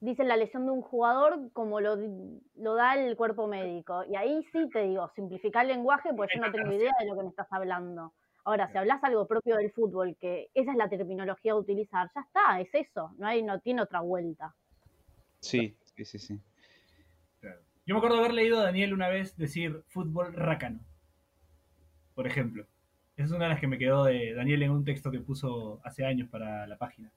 [0.00, 1.96] dicen la lesión de un jugador como lo,
[2.56, 4.04] lo da el cuerpo médico.
[4.08, 7.14] Y ahí sí te digo, simplificar el lenguaje, pues yo no tengo idea de lo
[7.14, 8.12] que me estás hablando.
[8.44, 12.22] Ahora, si hablas algo propio del fútbol, que esa es la terminología a utilizar, ya
[12.22, 14.52] está, es eso, no hay, no tiene otra vuelta.
[15.38, 16.40] Sí, sí, sí, sí.
[17.84, 20.80] Yo me acuerdo de haber leído a Daniel una vez decir fútbol rácano,
[22.14, 22.66] por ejemplo.
[23.16, 25.80] Esa es una de las que me quedó de Daniel en un texto que puso
[25.84, 27.10] hace años para la página.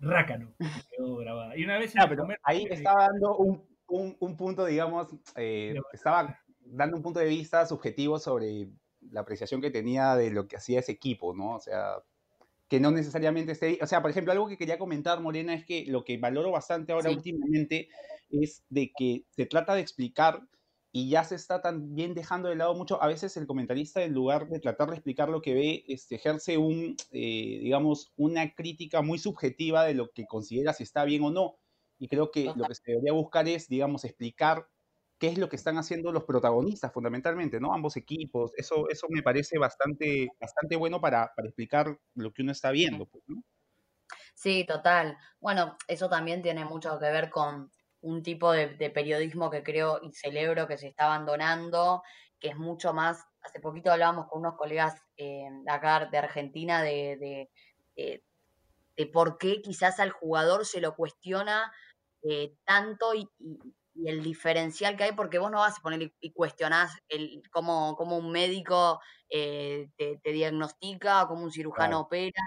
[0.00, 1.56] Rácano, me quedó grabada.
[1.56, 1.94] Y una vez...
[1.96, 2.10] Ah,
[2.42, 8.68] ahí estaba dando un, punto, digamos, eh, estaba dando un punto de vista subjetivo sobre
[9.10, 11.56] la apreciación que tenía de lo que hacía ese equipo, ¿no?
[11.56, 12.02] O sea,
[12.68, 13.78] que no necesariamente esté...
[13.82, 16.92] O sea, por ejemplo, algo que quería comentar, Morena, es que lo que valoro bastante
[16.92, 17.88] ahora últimamente
[18.30, 20.42] es de que se trata de explicar
[20.92, 23.02] y ya se está también dejando de lado mucho.
[23.02, 26.56] A veces el comentarista, en lugar de tratar de explicar lo que ve, este, ejerce
[26.56, 31.30] un, eh, digamos, una crítica muy subjetiva de lo que considera si está bien o
[31.30, 31.58] no.
[31.98, 34.68] Y creo que lo que se debería buscar es, digamos, explicar
[35.18, 37.74] qué es lo que están haciendo los protagonistas fundamentalmente, ¿no?
[37.74, 38.52] Ambos equipos.
[38.56, 43.06] Eso, eso me parece bastante, bastante bueno para, para explicar lo que uno está viendo,
[43.06, 43.42] pues, ¿no?
[44.34, 45.16] Sí, total.
[45.40, 47.70] Bueno, eso también tiene mucho que ver con
[48.06, 52.02] un tipo de, periodismo que creo y celebro que se está abandonando,
[52.40, 56.82] que es mucho más, hace poquito hablábamos con unos colegas eh, de acá de Argentina
[56.82, 57.48] de,
[58.96, 61.72] de por qué quizás al jugador se lo cuestiona
[62.22, 63.58] eh, tanto y, y-
[63.98, 67.96] y el diferencial que hay, porque vos no vas a poner y, cuestionás el, cómo,
[67.96, 72.02] cómo un médico eh, te, te diagnostica, o cómo un cirujano Claro.
[72.02, 72.42] opera,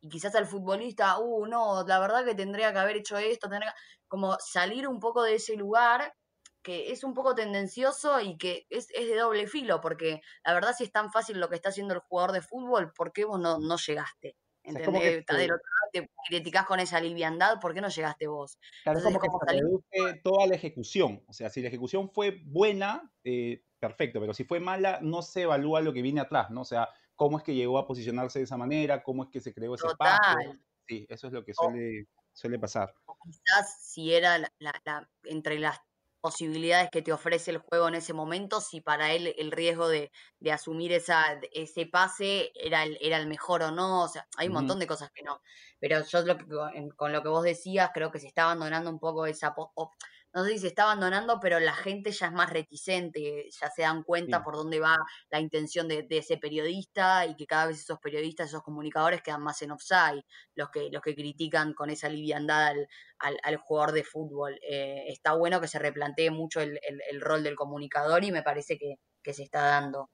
[0.00, 3.72] y quizás al futbolista, uh, no, la verdad que tendría que haber hecho esto, tendría
[3.72, 3.78] que-".
[4.08, 6.14] como salir un poco de ese lugar
[6.62, 10.74] que es un poco tendencioso y que es, es de doble filo, porque la verdad
[10.76, 13.40] si es tan fácil lo que está haciendo el jugador de fútbol, ¿por qué vos
[13.40, 14.36] no, no llegaste?
[14.62, 15.50] sea, es como que ¿Entendés?
[15.92, 18.58] Te- criticás con esa liviandad, ¿por qué no llegaste vos?
[18.84, 21.24] Claro, es Entonces, como que se reduce toda la ejecución.
[21.26, 25.42] O sea, si la ejecución fue buena, eh, perfecto, pero si fue mala, no se
[25.42, 26.60] evalúa lo que viene atrás, ¿no?
[26.60, 26.88] O sea,
[27.20, 29.88] cómo es que llegó a posicionarse de esa manera, cómo es que se creó ese
[29.88, 30.38] espacio.
[30.88, 32.94] Sí, eso es lo que suele, suele pasar.
[33.06, 35.78] o quizás si era la, la- la- entre las
[36.22, 40.10] posibilidades que te ofrece el juego en ese momento, si para él el riesgo de,
[40.38, 44.48] de asumir esa, ese pase era el, era el mejor o no, o sea, hay
[44.48, 45.40] un montón de cosas que no.
[45.80, 48.90] Pero yo lo que, en- con lo que vos decías, creo que se está abandonando
[48.90, 49.54] un poco esa...
[50.32, 53.82] no sé si se está abandonando, pero la gente ya es más reticente, ya se
[53.82, 54.44] dan cuenta Sí.
[54.44, 54.96] por dónde va
[55.30, 59.42] la intención de, de ese periodista y que cada vez esos periodistas, esos comunicadores quedan
[59.42, 62.88] más en offside, los que, los que critican con esa liviandad al,
[63.18, 64.58] al, al jugador de fútbol.
[64.62, 68.42] Eh, está bueno que se replantee mucho el, el- el rol del comunicador y me
[68.42, 70.10] parece que, que se está dando.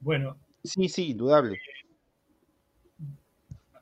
[0.00, 1.58] Bueno, Sí, sí, indudable.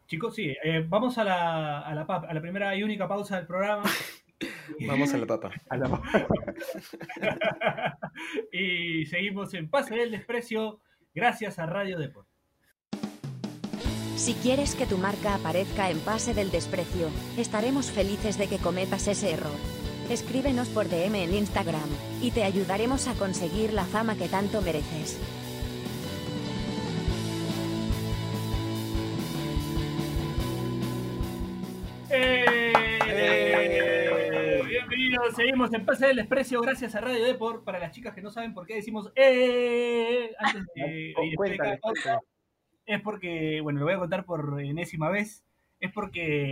[0.07, 3.37] chicos, sí, eh, vamos a la, a, la, pa- a la primera y única pausa
[3.37, 3.85] del programa.
[4.87, 5.51] Vamos a la tapa.
[5.71, 6.01] A la-
[8.53, 10.81] y seguimos en Pase del Desprecio,
[11.15, 12.29] gracias a Radio Deport.
[14.17, 19.09] Si quieres que tu marca aparezca en Pase del Desprecio, estaremos felices de que cometas
[19.09, 19.57] ese error.
[20.09, 21.89] Escríbenos por DM en Instagram,
[22.23, 25.19] y te ayudaremos a conseguir la fama que tanto mereces.
[32.11, 32.44] ¡Eh!
[35.35, 37.65] Seguimos en Pase del Desprecio, gracias a Radio Deport.
[37.65, 40.31] Para las chicas que no saben por qué decimos ¡Eh!
[40.39, 42.19] antes de de Cu- después de Cuéntale, cuéntale.
[42.87, 45.45] es porque, bueno, lo voy a contar por enésima vez,
[45.81, 46.51] es porque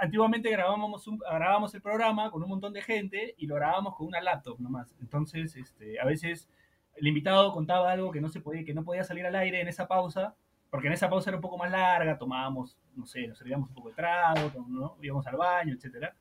[0.00, 4.06] antiguamente grabábamos, un- grabábamos el programa con un montón de gente y lo grabábamos con
[4.06, 4.94] una laptop nomás.
[5.00, 6.48] Entonces, este, a veces
[6.96, 9.68] el invitado contaba algo que no se podía, que no podía salir al aire en
[9.68, 10.34] esa pausa,
[10.70, 13.74] porque en esa pausa era un poco más larga, tomábamos, no sé, nos servíamos un
[13.74, 14.96] poco de trago, ¿no?
[15.02, 16.14] íbamos al baño, etcétera.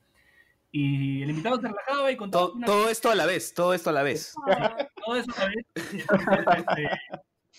[0.71, 3.73] Y el invitado se relajaba y contaba Todo, una todo esto a la vez, todo
[3.73, 4.33] esto a la vez.
[5.03, 5.65] todo eso a la vez.
[5.75, 6.89] Este,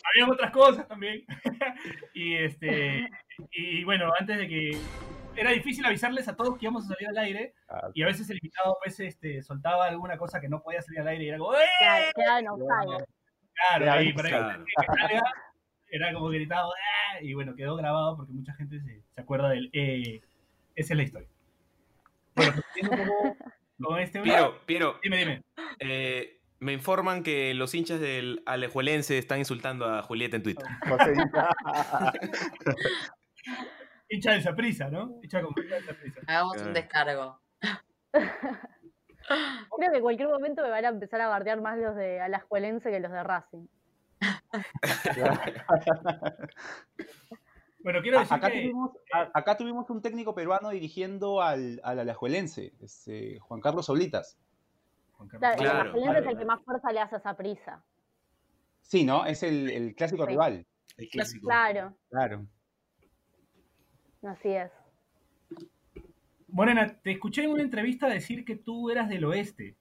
[0.04, 1.24] había otras cosas también.
[2.14, 3.08] y este
[3.52, 4.70] y bueno, antes de que
[5.36, 8.28] era difícil avisarles a todos que íbamos a salir al aire Ah, y a veces
[8.30, 11.38] el invitado pues este soltaba alguna cosa que no podía salir al aire y era
[11.38, 12.10] como ¡Eh!
[12.14, 12.56] Claro,
[13.78, 14.64] Claro, y para claro.
[14.64, 15.22] que salga,
[15.90, 17.18] era como gritado ¡Ah!
[17.22, 20.20] y bueno, quedó grabado porque mucha gente se, se acuerda del eh,
[20.74, 21.28] esa es la historia.
[22.34, 22.62] Bueno,
[23.82, 25.42] con este Piero, Piero, dime, dime.
[25.80, 30.66] eh, me informan que los hinchas del Alejuelense están insultando a Julieta en Twitter.
[34.10, 35.18] Hincha de prisa, ¿no?
[35.22, 35.76] Hincha con prisa.
[36.26, 36.64] Hagamos Ah.
[36.66, 37.40] un descargo.
[38.10, 42.90] Creo que en cualquier momento me van a empezar a bardear más los de Alajuelense
[42.90, 43.66] que los de Racing.
[47.82, 51.98] Bueno, quiero decir acá, que tuvimos, a- acá tuvimos un técnico peruano dirigiendo al, al
[52.00, 54.38] Alajuelense, este, Juan Carlos Oblitas.
[55.12, 55.40] Juan Carlos.
[55.40, 57.82] Claro, Claro, el Alajuelense es el que más fuerza le hace a esa prisa.
[58.82, 59.24] Sí, ¿no?
[59.24, 60.30] Es el, el clásico Sí.
[60.30, 60.66] rival.
[60.98, 61.46] El clásico.
[61.48, 62.46] Claro, Claro.
[64.22, 64.70] así es.
[66.48, 69.76] Morena, te escuché en una entrevista decir que tú eras del oeste,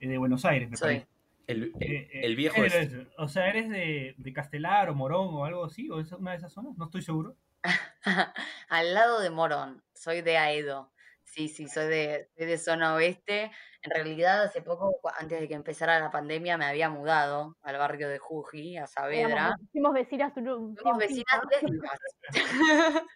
[0.00, 0.86] eh, de Buenos Aires, me Soy.
[0.94, 1.08] parece.
[1.46, 2.96] El, Eh, eh, el viejo eres este.
[2.98, 3.14] oeste.
[3.18, 5.88] O sea, ¿eres de, de Castelar o Morón o algo así?
[5.90, 6.76] ¿O es una de esas zonas?
[6.76, 7.36] No estoy seguro.
[8.68, 10.92] Al lado de Morón, soy de Aedo.
[11.26, 13.50] Sí, sí, soy de, soy de zona oeste.
[13.82, 18.08] En realidad, hace poco, antes de que empezara la pandemia, me había mudado al barrio
[18.08, 19.54] de Juji, a Saavedra.
[19.72, 21.40] Fuimos vecinas Fuimos vecinas.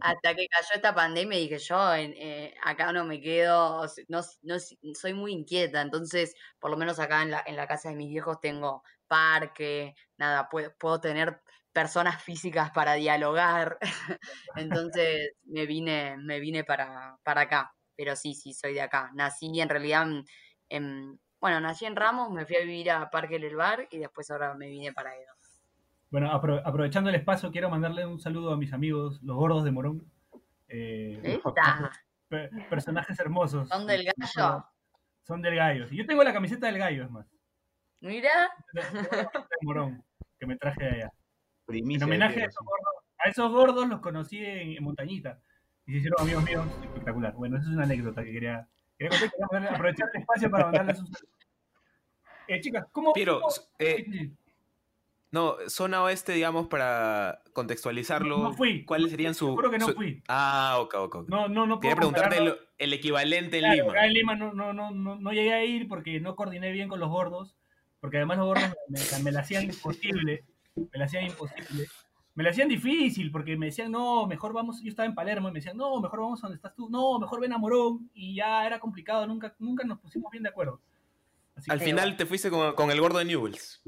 [0.00, 4.56] Hasta que cayó esta pandemia y dije yo, eh, acá no me quedo, no, no
[4.94, 8.08] soy muy inquieta, entonces por lo menos acá en la, en la casa de mis
[8.08, 11.40] viejos tengo parque, nada, puedo, puedo tener
[11.72, 13.78] personas físicas para dialogar,
[14.56, 19.10] entonces me vine, me vine para, para acá, pero sí, sí, soy de acá.
[19.14, 20.24] Nací en realidad en,
[20.68, 24.28] en- bueno, nací en Ramos, me fui a vivir a Parque del Bar y después
[24.30, 25.32] ahora me vine para Edo.
[26.10, 29.70] Bueno, apro- aprovechando el espacio, quiero mandarle un saludo a mis amigos, los gordos de
[29.70, 30.10] Morón.
[30.68, 31.20] Eh,
[32.68, 33.68] personajes hermosos.
[33.68, 34.64] ¿Son del gallo?
[35.22, 35.86] Son del gallo.
[35.90, 37.26] Yo tengo la camiseta del gallo, es más.
[38.00, 38.30] Mira,
[39.62, 40.04] Morón,
[40.38, 41.04] que me traje de allá.
[41.04, 41.12] En
[41.66, 45.38] Primicia de homenaje a esos gordos, a esos gordos los conocí en, en Montañita.
[45.86, 46.66] Y se hicieron amigos míos.
[46.82, 47.32] Espectacular.
[47.34, 49.74] Bueno, esa es una anécdota que quería, quería contar.
[49.74, 51.32] Aprovechar el espacio para mandarles un saludo.
[52.46, 53.12] Eh, chicas, ¿cómo.
[53.12, 54.30] Piero, cómo- eh.
[55.30, 58.38] No, zona oeste, digamos, para contextualizarlo.
[58.38, 58.86] No, no fui.
[58.86, 59.46] ¿Cuáles serían su.
[59.48, 60.22] Seguro que no su- fui.
[60.26, 61.14] Ah, ok, ok.
[61.16, 61.28] ok.
[61.28, 63.90] No, no, no Quería preguntarte el, el equivalente en Claro, Lima.
[63.92, 66.88] acá en Lima no, no, no, no, no llegué a ir porque no coordiné bien
[66.88, 67.57] con los gordos,
[68.00, 70.44] porque además los gordos me, me- la hacían imposible,
[70.76, 71.86] me la hacían imposible.
[72.34, 75.52] Me la hacían difícil porque me decían, no, mejor vamos, yo estaba en Palermo y
[75.52, 78.36] me decían, no, mejor vamos a donde estás tú, no, mejor ven a Morón y
[78.36, 80.80] ya era complicado, nunca, nunca nos pusimos bien de acuerdo.
[81.56, 83.82] Así Al que, final te fuiste con, con el gordo de Newells.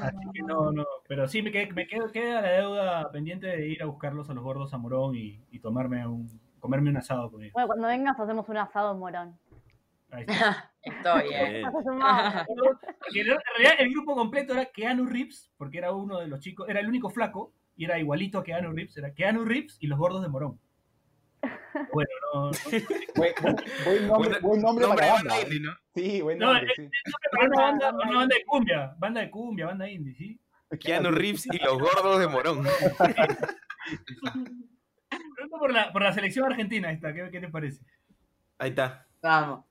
[0.00, 3.68] así que no, no, pero sí me, quedé, me quedo, queda la deuda pendiente de
[3.68, 7.30] ir a buscarlos a los gordos a Morón y, y tomarme un, comerme un asado
[7.30, 7.52] con ellos.
[7.52, 9.38] Bueno, cuando vengas hacemos un asado en Morón.
[10.16, 10.72] Ahí está.
[10.82, 11.62] Estoy, eh.
[11.62, 16.80] En realidad el grupo completo era Keanu Reeves, porque era uno de los chicos, era
[16.80, 20.22] el único flaco, y era igualito a Keanu Reeves, era Keanu Reeves y los gordos
[20.22, 20.58] de Morón.
[21.92, 22.52] Bueno, no, no,
[23.14, 23.34] Buen,
[23.84, 25.30] buen- nombre, Buen- nombre Nombre para banda.
[25.34, 25.72] banda indie, ¿no?
[25.94, 26.88] Sí, buen No, nombre, eh, sí.
[27.30, 30.40] pero una banda, una banda de cumbia, banda de cumbia, banda indie, ¿sí?
[30.80, 32.64] Keanu Reeves y los gordos de Morón.
[35.34, 37.84] Pregunto por la, por la selección argentina esta, ¿qué, qué te parece?
[38.58, 39.06] Ahí está.
[39.22, 39.64] Vamos.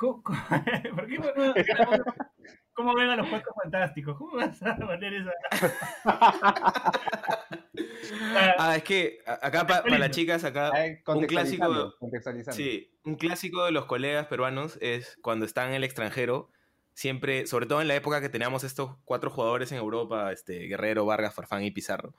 [0.00, 0.38] ¿Cómo, cómo-
[0.96, 1.54] por qué no-
[2.72, 4.16] ¿Cómo ven a los cuatro fantásticos?
[4.16, 5.32] ¿Cómo vas a poner esa?
[8.58, 13.14] Ah, es que acá pa- para las chicas, acá ver, un contextualizando, clásico, sí, un
[13.16, 16.50] clásico de los colegas peruanos es cuando están en el extranjero,
[16.94, 21.06] siempre, sobre todo en la época que teníamos estos cuatro jugadores en Europa, este, Guerrero,
[21.06, 22.14] Vargas, Farfán y Pizarro,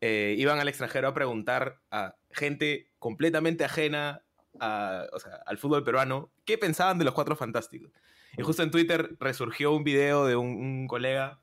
[0.00, 4.22] eh, iban al extranjero a preguntar a gente completamente ajena
[4.62, 7.90] a- o sea, al fútbol peruano qué pensaban de los cuatro fantásticos.
[8.38, 11.40] Y justo en Twitter resurgió un video de un, un colega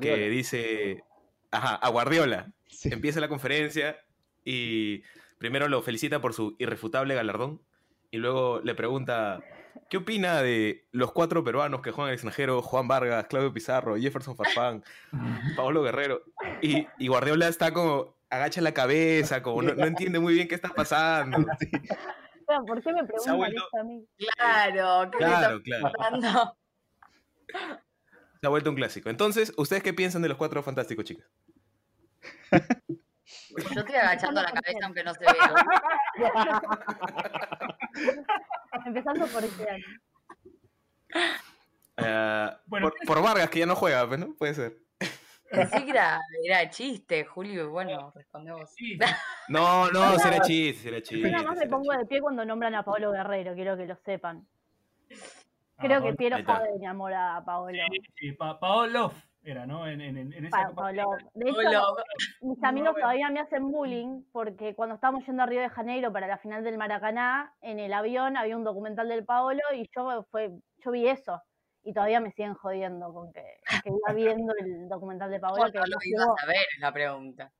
[0.00, 1.02] que dice,
[1.50, 2.52] ajá, a Guardiola.
[2.68, 2.90] Sí.
[2.92, 3.96] Empieza la conferencia
[4.44, 5.02] y
[5.38, 7.62] primero lo felicita por su irrefutable galardón
[8.10, 9.40] y luego le pregunta,
[9.88, 12.60] ¿qué opina de los cuatro peruanos que juegan el extranjero?
[12.62, 14.84] Juan Vargas, Claudio Pizarro, Jefferson Farfán,
[15.56, 16.22] Pablo Guerrero.
[16.60, 20.54] Y, y Guardiola está como, agacha la cabeza, como no, no entiende muy bien qué
[20.54, 21.38] está pasando.
[22.46, 24.06] ¿Por qué me preguntan vuelto- esto a mí?
[24.16, 25.92] Claro, ¿qué Claro, claro.
[28.40, 29.10] Se ha vuelto un clásico.
[29.10, 31.26] Entonces, ¿ustedes qué piensan de los cuatro fantásticos, chicas?
[33.74, 35.32] Yo estoy agachando la cabeza aunque no se vea.
[38.86, 39.84] Empezando por este año.
[41.96, 44.34] Eh, Bueno, por, por Vargas, que ya no juega, pues, ¿no?
[44.34, 44.76] Puede ser.
[45.50, 48.70] Pensé que era, era chiste, Julio, bueno, respondemos.
[48.74, 48.98] sí,
[49.48, 51.30] No, no, será chiste, será Yo chiste.
[51.30, 51.98] nada más me pongo chiste.
[51.98, 54.46] de pie cuando nombran a Pablo Guerrero, quiero que lo sepan.
[55.78, 57.78] Ah, Creo que Paolo- Piero sabe de mi amor a Paolo.
[57.90, 59.12] Sí, sí, Pa- Paolo
[59.44, 59.86] era, ¿no?
[59.86, 60.74] En, en, en esa Pa-.
[60.74, 61.10] Paolo.
[61.34, 61.96] De hecho,
[62.40, 66.26] mis amigos todavía me hacen bullying porque cuando estábamos yendo a Río de Janeiro para
[66.26, 70.50] la final del Maracaná, en el avión había un documental del Paolo y yo fue,
[70.84, 71.40] yo vi eso.
[71.88, 73.44] Y todavía me siguen jodiendo con que,
[73.84, 76.56] que iba viendo el documental de ¿Cómo que, no lo ibas a ver?
[76.74, 77.52] Es la pregunta.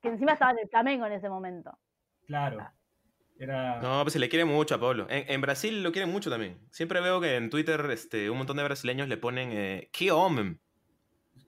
[0.00, 1.76] que encima estaba en el Flamengo en ese momento.
[2.26, 2.64] Claro.
[3.40, 3.80] Era.
[3.80, 5.06] No, pues se le quiere mucho a Pablo.
[5.10, 6.58] En, en Brasil lo quieren mucho también.
[6.70, 10.58] Siempre veo que en Twitter este, un montón de brasileños le ponen eh, ¿Qué hombre?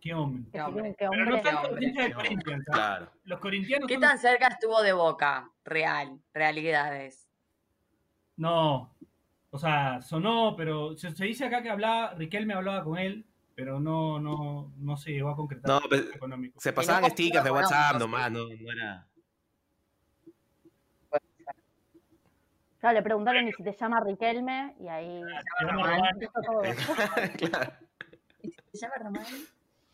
[0.01, 0.45] Qué hombre.
[0.53, 0.97] Qué hombre.
[0.99, 1.41] Pero no hombre.
[1.43, 1.87] tanto los hombre.
[1.87, 2.65] hinchas de Corinthians.
[2.69, 2.73] ¿ah?
[2.75, 3.11] Claro.
[3.25, 3.87] Los corintianos.
[3.87, 5.51] ¿Qué son- tan cerca estuvo de Boca?
[5.65, 7.29] Real, realidades.
[8.37, 8.93] No.
[9.51, 13.81] O sea, sonó, pero se, se dice acá que hablaba, Riquelme hablaba con él, pero
[13.81, 16.61] no, no, no se llegó a concretar No, el pues, económico.
[16.61, 19.07] Se pasaban no stickers de WhatsApp no, nomás, no, no era.
[22.79, 25.21] Claro, le preguntaron y si te llama Riquelme y ahí
[25.59, 26.11] Se llama Román.
[26.15, 26.63] empezó todo.
[27.37, 27.73] claro.
[28.73, 29.27] ¿Se llama Román?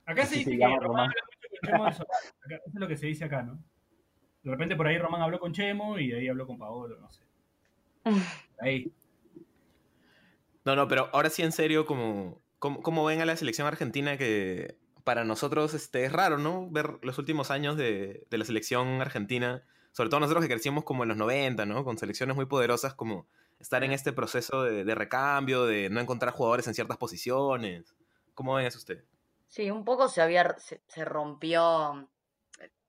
[0.05, 1.11] Acá se dice se que Román
[1.63, 1.93] Román.
[1.93, 2.07] Eso
[2.67, 3.59] es lo que se dice acá, ¿no?
[4.45, 7.11] De repente por ahí Román habló con Chemo y de ahí habló con Paolo, no
[7.11, 7.25] sé.
[8.61, 8.93] Ahí.
[10.67, 14.19] No, no, pero ahora sí en serio, como, como, como ven a la selección argentina
[14.19, 16.69] que para nosotros este, es raro, ¿no?
[16.69, 19.63] Ver los últimos años de, de la selección argentina,
[19.93, 21.85] sobre todo nosotros que crecimos como en los 90, ¿no?
[21.85, 23.29] Con selecciones muy poderosas, como
[23.61, 27.95] estar en este proceso de, de recambio, de no encontrar jugadores en ciertas posiciones.
[28.35, 29.05] ¿Cómo ven eso ustedes?
[29.47, 32.09] Sí, un poco se había se, se rompió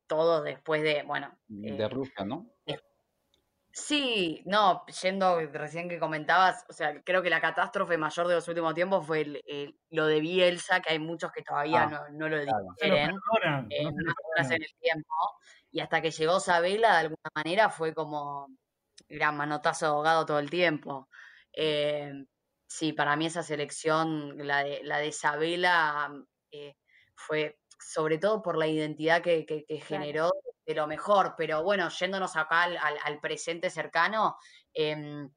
[0.08, 2.50] todo después de, bueno, De eh, Rusia, ¿no?
[3.80, 8.48] Sí, no, yendo recién que comentabas, o sea, creo que la catástrofe mayor de los
[8.48, 12.10] últimos tiempos fue el- el- lo de Bielsa, que hay muchos que todavía Ah, no,
[12.10, 12.76] no lo claro.
[12.80, 13.16] Perdonan.
[13.70, 14.14] eh, no
[14.56, 15.14] en el tiempo,
[15.72, 18.48] y hasta que llegó Sabela, de alguna manera fue como
[19.10, 21.10] gran manotazo de ahogado todo el tiempo.
[21.54, 22.14] Eh,
[22.68, 26.12] sí, para mí esa selección, la de, la de Sabela,
[26.52, 26.76] eh,
[27.16, 30.06] fue, sobre todo por la identidad que, que- que Claro.
[30.06, 30.32] generó
[30.68, 31.36] de lo mejor.
[31.38, 34.38] Pero bueno, yéndonos acá al, presente cercano,
[34.74, 35.32] em,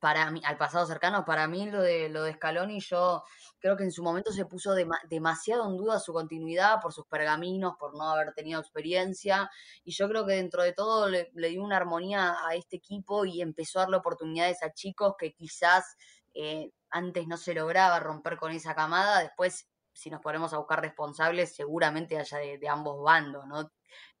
[0.00, 3.22] para al pasado cercano, para mí lo de lo de Scaloni, yo
[3.58, 7.06] creo que en su momento se puso dema- demasiado en duda su continuidad por sus
[7.06, 9.50] pergaminos, por no haber tenido experiencia,
[9.84, 13.26] y yo creo que dentro de todo le, le dio una armonía a este equipo
[13.26, 15.96] y empezó a darle oportunidades a chicos que quizás
[16.34, 20.80] eh, antes no se lograba romper con esa camada, después si nos ponemos a buscar
[20.80, 23.70] responsables, seguramente haya de, de ambos bandos, ¿no?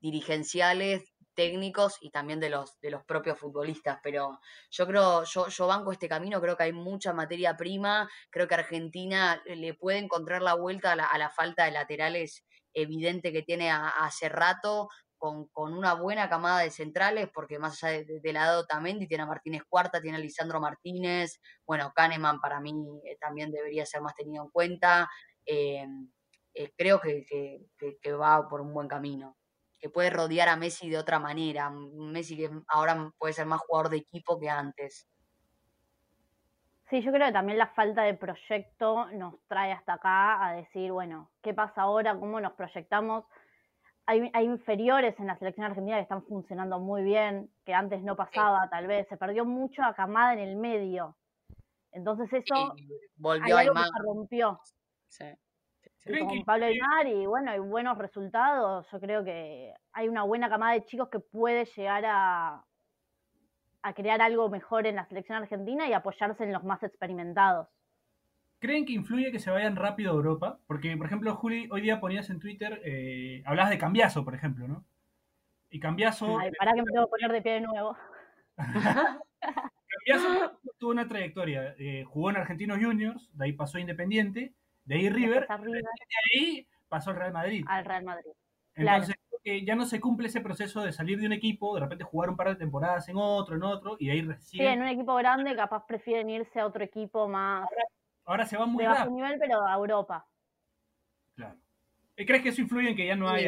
[0.00, 4.40] Dirigenciales, técnicos y también de los, de los propios futbolistas, pero
[4.70, 8.54] yo creo, yo, yo banco este camino, creo que hay mucha materia prima, creo que
[8.54, 12.44] Argentina le puede encontrar la vuelta a la, a la falta de laterales
[12.74, 14.88] evidente que tiene hace rato,
[15.18, 19.06] con, con una buena camada de centrales, porque más allá de, de, de lado Tamendi,
[19.06, 22.72] tiene a Martínez Cuarta, tiene a Lisandro Martínez, bueno, Kahneman para mí
[23.04, 25.10] eh, también debería ser más tenido en cuenta,
[25.44, 25.86] eh,
[26.54, 29.36] eh, creo que va por un buen camino
[29.80, 31.68] que puede rodear a Messi de otra manera.
[31.68, 35.08] un Messi que ahora puede ser más jugador de equipo que antes.
[36.90, 40.90] Sí, yo creo que también la falta de proyecto nos trae hasta acá a decir,
[40.90, 42.18] bueno, ¿qué pasa ahora?
[42.18, 43.24] ¿Cómo nos proyectamos?
[44.06, 48.16] Hay, hay inferiores en la selección argentina que están funcionando muy bien, que antes no
[48.16, 49.06] pasaba, tal vez.
[49.08, 51.16] Se perdió mucho a camada en el medio.
[51.92, 54.60] Entonces eso, Y hay volvió algo que se rompió.
[55.08, 55.24] Sí.
[56.04, 58.86] Y ¿Creen con que- Pablo Aymar y bueno, hay buenos resultados.
[58.90, 62.64] Yo creo que hay una buena camada de chicos que puede llegar a,
[63.82, 67.68] a crear algo mejor en la selección argentina y apoyarse en los más experimentados.
[68.60, 70.58] ¿Creen que influye que se vayan rápido a Europa?
[70.66, 74.68] Porque, por ejemplo, Juli, hoy día ponías en Twitter, eh, hablabas de Cambiazo, por ejemplo,
[74.68, 74.84] ¿no?
[75.70, 77.96] Y Cambiazo, Ay, pará que me tengo que poner de pie de nuevo.
[79.88, 81.74] Cambiazo tuvo una trayectoria.
[81.78, 84.52] eh, jugó en Argentinos Juniors, de ahí pasó a Independiente,
[84.90, 85.82] de ahí River, de
[86.34, 87.64] ahí pasó al Real Madrid.
[87.68, 88.32] al Real Madrid.
[88.74, 88.96] claro.
[89.04, 91.80] Entonces, creo que ya no se cumple ese proceso de salir de un equipo, de
[91.82, 94.66] repente jugar un par de temporadas en otro, en otro, y de ahí Sí, recién.
[94.72, 97.68] en un equipo grande capaz prefieren irse a otro equipo más
[98.24, 100.26] Ahora se va muy de bajo nivel, pero a Europa.
[101.36, 101.56] Claro.
[102.16, 103.44] ¿Y ¿Crees que eso influye en que ya no Sí.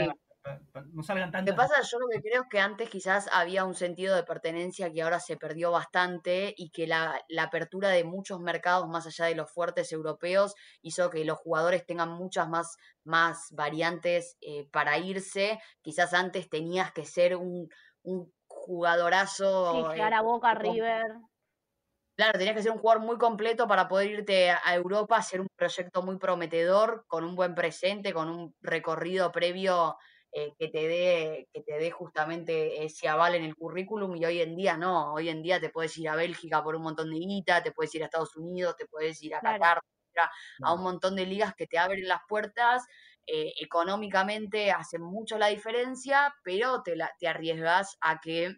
[0.93, 1.55] No salgan que tantas?
[1.55, 5.03] pasa, yo lo que creo es que antes quizás había un sentido de pertenencia que
[5.03, 9.37] ahora se perdió bastante y que la, la apertura de muchos mercados más allá de
[9.37, 15.61] los fuertes europeos hizo que los jugadores tengan muchas más, más variantes eh, para irse.
[15.81, 17.69] Quizás antes tenías que ser un,
[18.47, 19.91] jugadorazo.
[19.91, 21.05] eh, llegar a Boca, River.
[22.17, 25.41] Claro, tenías que ser un jugador muy completo para poder irte a a Europa, hacer
[25.41, 29.97] un proyecto muy prometedor, con un buen presente, con un recorrido previo
[30.33, 34.41] eh, que te dé, que te dé justamente ese aval en el currículum, y hoy
[34.41, 37.19] en día no, hoy en día te puedes ir a Bélgica por un montón de
[37.19, 39.43] guita, te puedes ir a Estados Unidos, te puedes ir a Claro.
[39.43, 39.81] Qatar,
[40.63, 42.85] a un montón de ligas que te abren las puertas,
[43.27, 48.57] eh, económicamente hacen mucho la diferencia, pero te, la, te arriesgas a que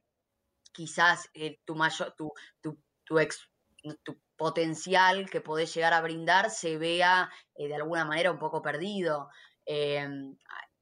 [0.73, 3.51] quizás eh, tu mayor, tu, tu, tu, ex,
[4.03, 8.63] tu potencial que podés llegar a brindar se vea eh, de alguna manera un poco
[8.63, 9.29] perdido.
[9.67, 10.09] Eh,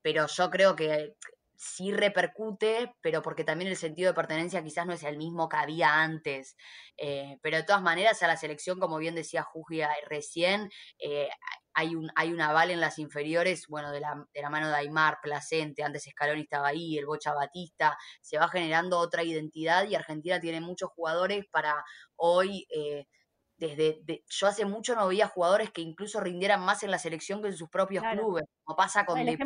[0.03, 1.15] pero yo creo que
[1.63, 5.57] sí repercute, pero porque también el sentido de pertenencia quizás no es el mismo que
[5.57, 6.57] había antes.
[6.97, 11.29] Eh, pero de todas maneras, a la selección, como bien decía Jugia recién, eh,
[11.73, 15.19] hay un, hay aval en las inferiores, bueno, de la, de la mano de Aymar,
[15.23, 20.41] Placente, antes Scaloni estaba ahí, el Bocha Batista, se va generando otra identidad y Argentina
[20.41, 21.85] tiene muchos jugadores para
[22.17, 23.07] hoy, eh,
[23.67, 27.41] desde, de- yo hace mucho no veía jugadores que incluso rindieran más en la selección
[27.43, 28.23] que en sus propios Claro.
[28.23, 29.39] clubes, como pasa con El De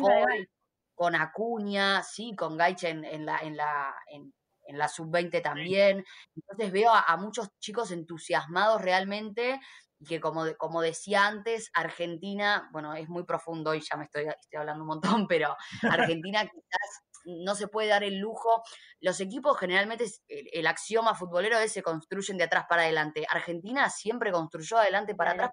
[0.95, 4.33] con Acuña, sí, con Gaich en, en la, en la, en,
[4.65, 6.03] en la sub-20 también.
[6.35, 9.59] Entonces veo a, a muchos chicos entusiasmados realmente
[9.99, 14.05] y que como, de- como decía antes, Argentina, bueno, es muy profundo y ya me
[14.05, 15.55] estoy, estoy hablando un montón, pero
[16.23, 18.63] Argentina quizás no se puede dar el lujo.
[18.99, 23.25] Los equipos generalmente, el, el axioma futbolero es se construyen de atrás para adelante.
[23.29, 25.51] Argentina siempre construyó adelante para atrás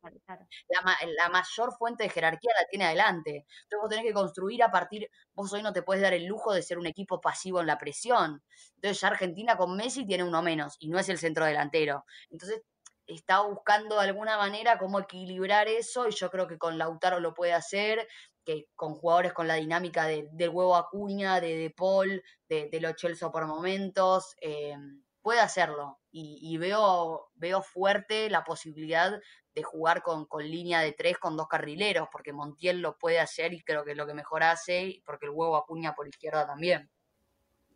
[0.68, 3.46] la mayor fuente de jerarquía la tiene adelante.
[3.64, 6.52] Entonces vos tenés que construir a partir, vos hoy no te puedes dar el lujo
[6.52, 8.42] de ser un equipo pasivo en la presión.
[8.76, 12.04] Entonces ya Argentina con Messi tiene uno menos y no es el centro delantero.
[12.30, 12.62] Entonces
[13.06, 17.34] está buscando de alguna manera cómo equilibrar eso y yo creo que con Lautaro lo
[17.34, 18.08] puede hacer,
[18.44, 22.80] que con jugadores con la dinámica de- del huevo Acuña, de De Paul, de, de
[22.80, 24.76] Lo Celso por momentos, eh,
[25.22, 25.98] puede hacerlo.
[26.10, 29.18] Y, y veo, veo fuerte la posibilidad
[29.54, 33.52] de jugar con, con línea de tres con dos carrileros, porque Montiel lo puede hacer
[33.54, 36.46] y creo que es lo que mejor hace, y porque el huevo acuña por izquierda
[36.46, 36.90] también.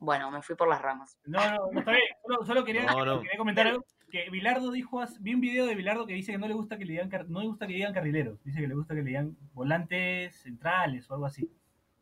[0.01, 1.17] Bueno, me fui por las ramas.
[1.25, 2.05] No, no, no está bien.
[2.23, 3.21] Solo, solo quería, No, no.
[3.23, 6.49] quería comentar algo que Bilardo dijo, vi un video de Bilardo que dice que no
[6.49, 8.75] le gusta que le digan, no le gusta que le digan carrileros, dice que le
[8.75, 11.51] gusta que le digan volantes centrales o algo así.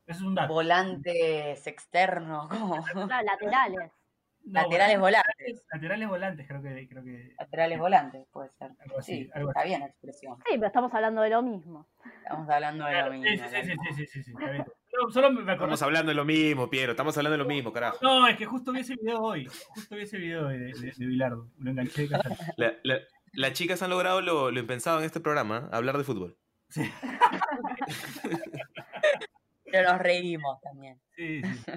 [0.06, 0.52] Eso es un dato.
[0.52, 2.76] Volantes externos, ¿cómo?
[2.94, 3.90] No, laterales.
[4.44, 5.64] Laterales volantes.
[5.72, 6.88] Laterales volantes, creo que.
[6.88, 8.70] Creo que laterales volantes, puede ser.
[9.00, 10.36] Sí, está bien la expresión.
[10.46, 11.88] Sí, pero estamos hablando de lo mismo.
[12.22, 13.26] Estamos hablando de lo ah, mismo.
[13.26, 14.32] Sí, sí, sí, sí, sí, sí, sí, sí,
[14.98, 15.52] Solo, solo me acordé.
[15.54, 16.92] Estamos hablando de lo mismo, Piero.
[16.92, 17.98] Estamos hablando de lo mismo, carajo.
[18.02, 19.46] No, es que justo vi ese video hoy.
[19.74, 21.48] Justo vi ese video de, de, de Bilardo.
[21.58, 22.36] Lo enganché de casa.
[22.56, 23.00] La- la-
[23.32, 26.36] las chicas han logrado lo, lo impensado en este programa, hablar de fútbol.
[26.70, 26.82] Sí,
[29.70, 30.98] Pero nos reímos también.
[31.14, 31.72] sí, sí.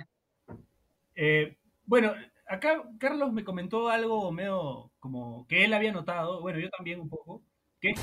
[1.16, 2.14] Eh, bueno,
[2.48, 7.10] acá Carlos me comentó algo medio como que él había notado, bueno, yo también un
[7.10, 7.44] poco,
[7.82, 8.02] que es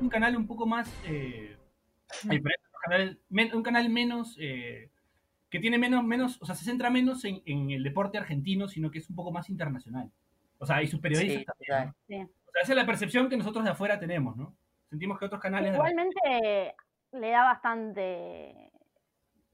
[0.00, 1.56] un canal un poco más, eh,
[2.10, 4.90] a diferencia de un canal menos, eh,
[5.50, 8.90] que tiene menos, menos, o sea, se centra menos en, en el deporte argentino, sino
[8.90, 10.10] que es un poco más internacional.
[10.58, 11.86] O sea, y sus periodistas Sí, también, total.
[11.88, 11.94] ¿no?
[12.26, 12.32] Sí.
[12.46, 14.54] O sea, esa es la percepción que nosotros de afuera tenemos, ¿no?
[14.90, 15.72] Sentimos que otros canales...
[15.72, 16.74] de la- Igualmente
[17.12, 18.70] le da bastante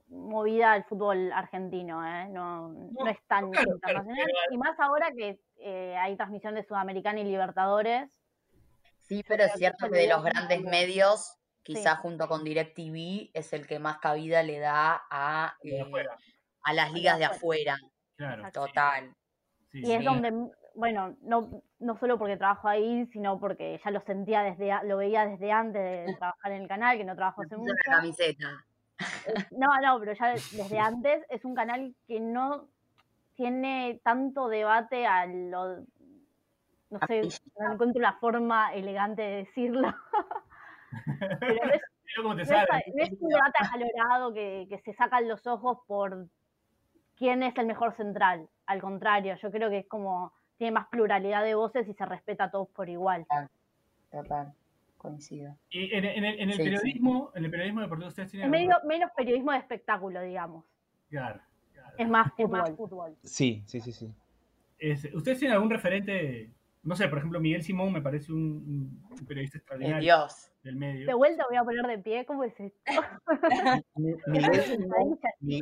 [0.09, 2.29] movida al fútbol argentino, ¿eh?
[2.29, 4.15] no, no es tan claro, internacional.
[4.17, 8.11] claro, Y más ahora que eh, hay transmisión de Sudamericana y Libertadores.
[9.03, 11.38] Sí, pero es cierto que de los grandes medios,
[11.73, 11.75] Sí.
[11.75, 15.85] quizás junto con DirecTV, es el que más cabida le da a, eh,
[16.63, 17.77] a las ligas de afuera.
[18.17, 18.51] Claro.
[18.53, 19.15] Total.
[19.71, 19.93] sí, Y sí.
[19.93, 20.33] es donde,
[20.75, 25.27] bueno, no, no solo porque trabajo ahí, sino porque ya lo sentía desde, lo veía
[25.27, 27.75] desde antes de trabajar en el canal, que no trabajo hace mucho.
[27.87, 28.49] la camiseta.
[29.51, 32.69] No, no, pero ya desde antes es un canal que no
[33.37, 35.85] tiene tanto debate a lo.
[36.91, 37.23] No sé,
[37.61, 39.95] no encuentro la forma elegante de decirlo.
[41.41, 41.83] Pero no es,
[42.17, 46.29] no no un debate acalorado que, que se sacan los ojos por
[47.17, 48.49] quién es el mejor central.
[48.67, 50.33] Al contrario, yo creo que es como.
[50.57, 53.25] Tiene más pluralidad de voces y se respeta a todos por igual.
[54.11, 54.53] Total.
[54.97, 55.57] Coincido.
[55.71, 56.71] Y en, en el, en el Sí, sí.
[56.71, 60.65] periodismo, en el periodismo deportivo ustedes Es tienen medio, menos periodismo de espectáculo, digamos.
[61.11, 61.41] Claro,
[61.73, 61.95] claro.
[61.97, 62.33] Es más
[62.77, 63.17] fútbol.
[63.23, 64.13] Sí, sí, sí, sí.
[64.81, 66.51] Es- ¿Ustedes tienen algún referente?
[66.83, 70.51] No sé, por ejemplo, Miguel Simón me parece un, periodista extraordinario Dios.
[70.63, 71.19] del De medio.
[71.19, 72.79] vuelta voy a poner de pie, ¿cómo es esto?
[73.97, 75.61] Mi- Miguel Simón, mi-.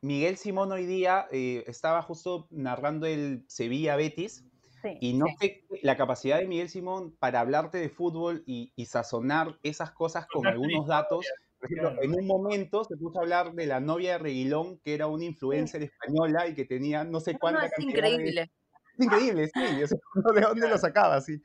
[0.00, 4.44] Miguel Simón hoy día eh, estaba justo narrando el Sevilla Betis
[4.82, 4.98] Sí.
[5.00, 5.36] y no Sí.
[5.38, 10.26] sé la capacidad de Miguel Simón para hablarte de fútbol y, y sazonar esas cosas
[10.26, 11.24] con algunos datos.
[11.60, 12.02] Por ejemplo, claro.
[12.02, 15.24] en un momento se puso a hablar de la novia de Reguilón, que era una
[15.24, 18.50] influencer española y que tenía no sé cuánta no, es cantidad de- increíble.
[18.98, 19.82] Increíble, sí.
[19.82, 19.98] o sea,
[20.34, 21.20] ¿De dónde lo sacaba?
[21.20, 21.40] Sí.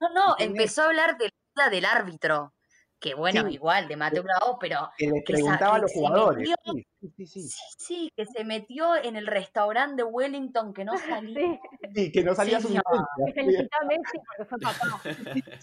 [0.00, 2.54] No, no, empezó a hablar de la del árbitro.
[2.98, 3.54] Que bueno, Sí.
[3.54, 6.46] igual, de Mateo Bravo, pero Que le Que preguntaba a los se jugadores.
[6.46, 8.12] metió- Sí, sí, sí, sí.
[8.14, 10.92] que se metió en el restaurante de Wellington que no
[11.24, 11.58] salía.
[11.80, 15.00] Sí, Sí, que no salía Sí, su felicitó a Messi porque fue papá.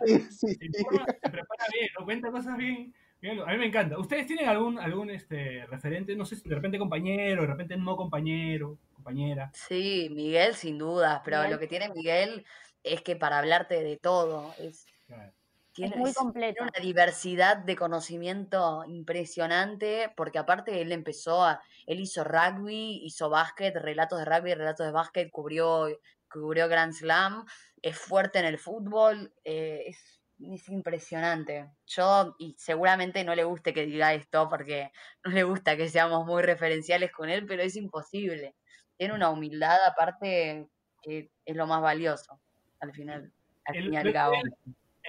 [0.04, 2.06] Sí, sí, se prepara bien, ¿no?
[2.06, 2.92] cuenta cosas bien.
[3.22, 3.98] Bien, A mí me encanta.
[3.98, 6.16] ¿Ustedes tienen algún, algún este, referente?
[6.16, 9.52] No sé si de repente compañero, de repente no compañero, compañera.
[9.54, 11.52] Sí, Miguel sin dudas, pero Miguel.
[11.52, 12.46] lo que tiene Miguel
[12.84, 15.34] es que para hablarte de todo, es, Claro.
[15.74, 16.56] tiene, muy completo.
[16.56, 23.30] tiene una diversidad de conocimiento impresionante, porque aparte él empezó a, él hizo rugby, hizo
[23.30, 25.88] básquet, relatos de rugby, relatos de básquet, cubrió,
[26.30, 27.46] cubrió Grand Slam,
[27.82, 31.70] es fuerte en el fútbol, eh, es, es impresionante.
[31.86, 34.92] Yo, y seguramente no le guste que diga esto, porque
[35.24, 38.56] no le gusta que seamos muy referenciales con él, pero es imposible.
[38.98, 40.68] Tiene una humildad aparte
[41.02, 42.40] que es lo más valioso,
[42.80, 43.32] al final,
[43.66, 44.36] al El- fin y al cabo.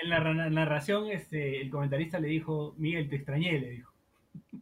[0.00, 3.92] En la ra- narración, este, el comentarista le dijo, Miguel, te extrañé, le dijo.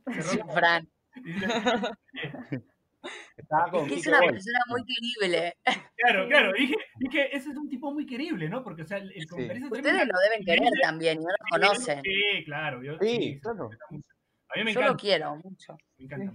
[0.55, 0.89] Fran.
[3.07, 4.29] dice, Estaba con Es que es una Boy.
[4.29, 5.57] persona muy querible.
[5.97, 8.63] Claro, claro, dije, dije, ese es un tipo muy querible, ¿no?
[8.63, 12.03] Porque, o sea, el, comentarista Ustedes lo deben querer también y no lo conocen.
[12.03, 12.83] Sí, claro.
[12.83, 13.71] Yo, Sí, sí, claro.
[13.91, 15.77] A mí me Yo lo encanta, quiero mucho.
[15.99, 16.35] me encanta.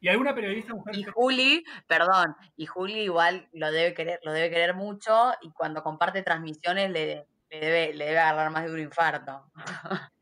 [0.00, 0.96] ¿Y alguna periodista mujer?
[0.96, 5.82] Y Juli, perdón, y Juli igual lo debe querer, lo debe querer mucho y cuando
[5.84, 9.44] comparte transmisiones le, le debe, le debe agarrar más de un infarto.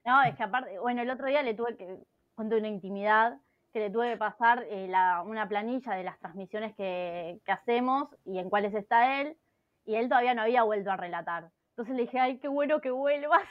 [0.04, 1.86] No, es que aparte, bueno, el otro día le tuve que,
[2.34, 3.38] cuento una intimidad,
[3.72, 8.08] que le tuve que pasar eh, la- una planilla de las transmisiones que, que hacemos
[8.24, 9.36] y en cuáles está él,
[9.84, 11.50] y él todavía no había vuelto a relatar.
[11.70, 13.42] Entonces le dije, ay, qué bueno que vuelvas.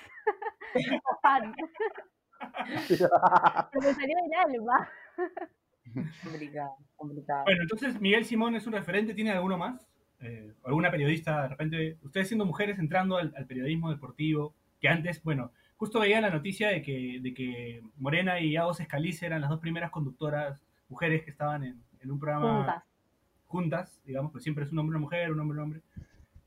[2.88, 3.10] Pero
[3.82, 4.90] me salió del alma.
[6.24, 7.44] Complicado, complicado.
[7.46, 9.88] Bueno, entonces Miguel Simón es un referente, ¿tiene alguno más?
[10.22, 15.24] Eh, ¿Alguna periodista, de repente, ustedes siendo mujeres entrando al, al periodismo deportivo, que antes,
[15.24, 19.50] bueno, justo veía la noticia de que, de que Morena y Agos Escalice eran las
[19.50, 22.84] dos primeras conductoras mujeres que estaban en, en un programa Juntas.
[23.48, 25.82] juntas, digamos, pues siempre es un hombre una mujer, un hombre un hombre.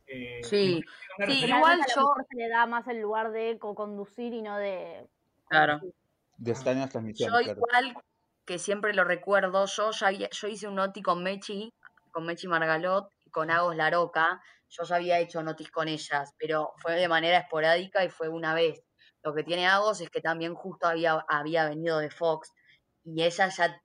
[0.06, 0.82] Eh, Sí,
[1.26, 5.06] sí, igual a yo- se le da más el lugar de co-conducir y no de...
[5.48, 5.80] Claro.
[6.36, 7.60] De estar en las Yo transmisiones, claro.
[7.60, 7.94] igual
[8.44, 11.72] que siempre lo recuerdo, yo ya había- yo hice un noti con Mechi,
[12.10, 16.72] con Mechi Margalot, y con Agos Laroca, yo ya había hecho notis con ellas, pero
[16.76, 18.82] fue de manera esporádica y fue una vez.
[19.22, 22.52] Lo que tiene Agos es que también justo había, había venido de Fox
[23.04, 23.82] y ella ya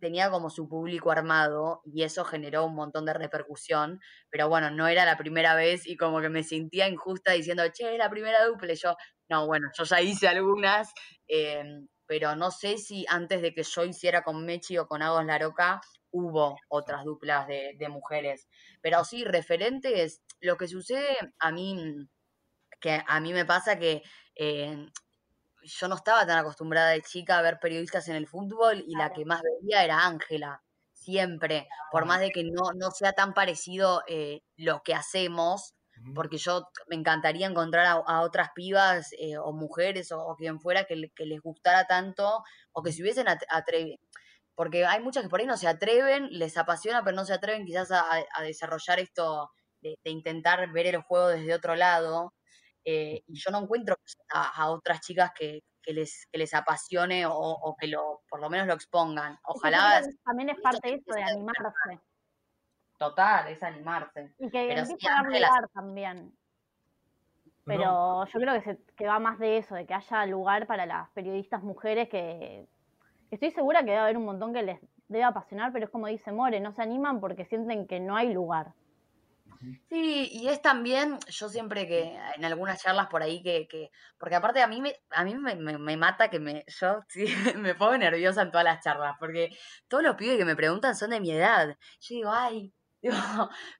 [0.00, 4.00] tenía como su público armado y eso generó un montón de repercusión,
[4.30, 7.92] pero bueno, no era la primera vez y como que me sentía injusta diciendo, che,
[7.92, 8.96] es la primera dupla, yo,
[9.28, 10.92] no, bueno, yo ya hice algunas,
[11.26, 15.24] em, pero no sé si antes de que yo hiciera con Mechi o con Agos
[15.24, 15.80] Laroca
[16.12, 18.48] hubo otras duplas de mujeres.
[18.80, 22.08] Pero sí, referentes, lo que sucede a mí,
[22.80, 24.02] que a mí me pasa que
[24.36, 24.86] eh,
[25.62, 29.12] yo no estaba tan acostumbrada de chica a ver periodistas en el fútbol y la
[29.12, 30.62] que más veía era Ángela,
[30.92, 35.74] siempre, por más de que no, no sea tan parecido eh, lo que hacemos,
[36.14, 40.60] porque yo me encantaría encontrar a, a otras pibas eh, o mujeres o, o quien
[40.60, 43.98] fuera que, le- que les gustara tanto o que se hubiesen atrevido.
[44.54, 47.66] Porque hay muchas que por ahí no se atreven, les apasiona, pero no se atreven
[47.66, 52.32] quizás a, a- a desarrollar esto de, de intentar ver el juego desde otro lado.
[52.88, 53.96] Eh, y yo no encuentro
[54.32, 58.40] a, a otras chicas que, que les, que les apasione o, o que lo, por
[58.40, 59.36] lo menos lo expongan.
[59.42, 61.62] Ojalá, también es parte de eso, de animarse.
[62.98, 64.32] total, es animarse.
[64.38, 66.32] Y que Pero sí, empiece a lugar también.
[67.64, 70.86] Pero yo creo que, se, que va más de eso, de que haya lugar para
[70.86, 72.68] las periodistas mujeres que,
[73.28, 76.06] que estoy segura que debe haber un montón que les debe apasionar, pero es como
[76.06, 78.74] dice More, no se animan porque sienten que no hay lugar.
[79.88, 84.34] Sí, y es también, yo siempre que en algunas charlas por ahí que, que porque
[84.34, 87.26] aparte a mí me, a mí me, me- mata que me, yo sí,
[87.56, 89.50] me pongo nerviosa en todas las charlas, porque
[89.86, 91.68] todos los pibes que me preguntan son de mi edad.
[92.00, 93.14] Yo digo, ay, digo,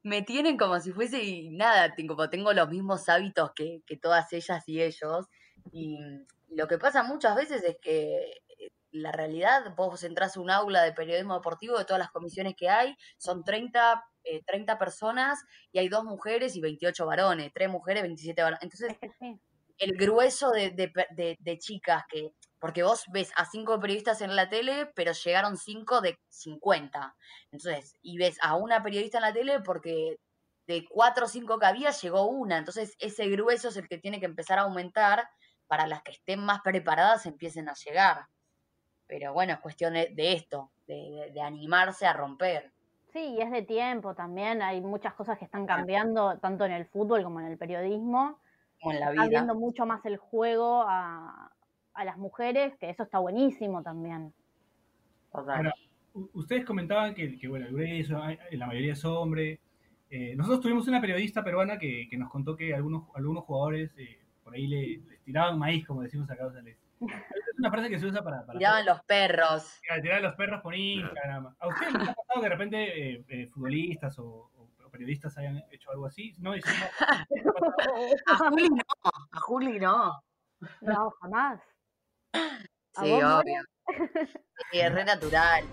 [0.04, 4.32] me tienen como si fuese y nada, como tengo los mismos hábitos que, que todas
[4.32, 5.26] ellas y ellos.
[5.72, 5.98] Y
[6.48, 10.82] lo que pasa muchas veces es que eh, la realidad, vos entras a un aula
[10.82, 15.40] de periodismo deportivo de todas las comisiones que hay, son 30, eh, 30 personas
[15.72, 18.62] y hay dos mujeres y 28 varones, tres mujeres, 27 varones.
[18.62, 18.96] Entonces,
[19.78, 24.34] el grueso de, de de- de chicas que, porque vos ves a cinco periodistas en
[24.36, 27.14] la tele, pero llegaron cinco de 50.
[27.52, 30.16] Entonces, y ves a una periodista en la tele porque
[30.66, 32.58] de cuatro o cinco que había llegó una.
[32.58, 35.28] Entonces, ese grueso es el que tiene que empezar a aumentar
[35.66, 38.26] para las que estén más preparadas empiecen a llegar.
[39.06, 42.72] Pero bueno, es cuestión de, de esto, de, de- de animarse a romper.
[43.16, 46.84] Sí, y es de tiempo también, hay muchas cosas que están cambiando, tanto en el
[46.84, 48.38] fútbol como en el periodismo.
[48.78, 49.30] Como en la Está vida.
[49.30, 51.50] viendo mucho más el juego a,
[51.94, 54.34] a las mujeres, que eso está buenísimo también.
[55.32, 55.70] Bueno,
[56.34, 59.60] ustedes comentaban que, que, bueno, el grueso, la mayoría es hombre.
[60.10, 64.18] Eh, nosotros tuvimos una periodista peruana que, que nos contó que algunos, algunos jugadores eh,
[64.44, 66.46] por ahí le, les tiraban maíz, como decimos acá.
[66.48, 69.80] O sea, les- es una frase que se usa para, para Tiraban los perros.
[69.90, 71.54] a los perros por Instagram.
[71.58, 75.36] ¿A ustedes les ha pasado que de repente eh, eh, futbolistas o, o- o periodistas
[75.38, 76.32] hayan hecho algo así?
[76.38, 77.52] No, es- no,
[78.26, 78.82] A Juli no,
[79.32, 80.22] a Juli no.
[80.80, 81.60] No, jamás.
[82.32, 83.62] ¿A Sí, obvio.
[84.72, 85.64] Sí, es re natural.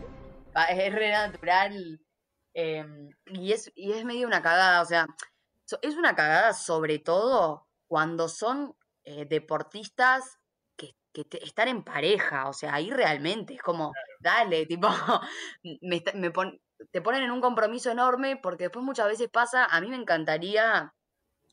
[0.69, 1.99] Es re natural.
[2.53, 2.85] eh,
[3.27, 4.81] y, es, y es medio una cagada.
[4.81, 5.07] O sea,
[5.81, 10.39] es una cagada sobre todo cuando son eh, deportistas
[11.13, 12.49] que, te- están en pareja.
[12.49, 14.89] O sea, ahí realmente es como, dale, tipo,
[16.13, 16.59] me pon-
[16.91, 20.93] te ponen en un compromiso enorme porque después muchas veces pasa, a mí me encantaría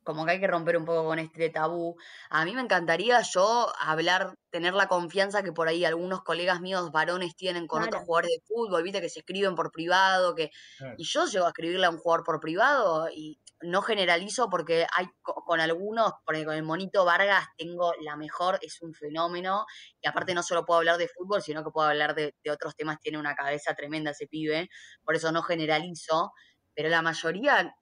[0.05, 1.97] como que hay que romper un poco con este tabú.
[2.31, 6.91] A mí me encantaría yo hablar, tener la confianza que por ahí algunos colegas míos
[6.93, 10.97] varones tienen con otros jugadores de fútbol, viste, que se escriben por privado, que Claro.
[10.97, 15.07] y yo llego a escribirle a un jugador por privado y no generalizo porque hay
[15.23, 19.67] co- con algunos, porque con el monito Vargas tengo la mejor, es un fenómeno,
[20.01, 22.75] y aparte no solo puedo hablar de fútbol, sino que puedo hablar de, de otros
[22.77, 24.69] temas, tiene una cabeza tremenda ese pibe,
[25.05, 26.33] por eso no generalizo,
[26.75, 27.75] pero la mayoría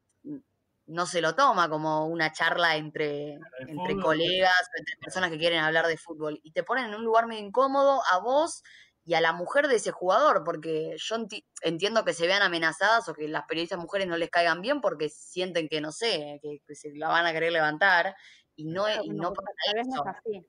[0.88, 3.34] no se lo toma como una charla entre,
[3.66, 4.02] entre fútbol.
[4.02, 7.26] colegas, o entre personas que quieren hablar de fútbol, y te ponen en un lugar
[7.26, 8.62] medio incómodo a vos
[9.04, 13.08] y a la mujer de ese jugador, porque yo enti- entiendo que se vean amenazadas
[13.08, 16.58] o que las periodistas mujeres no les caigan bien porque sienten que, no sé, que,
[16.66, 18.14] que se la van a querer levantar,
[18.56, 20.46] y no, Claro, y no pasa no es así.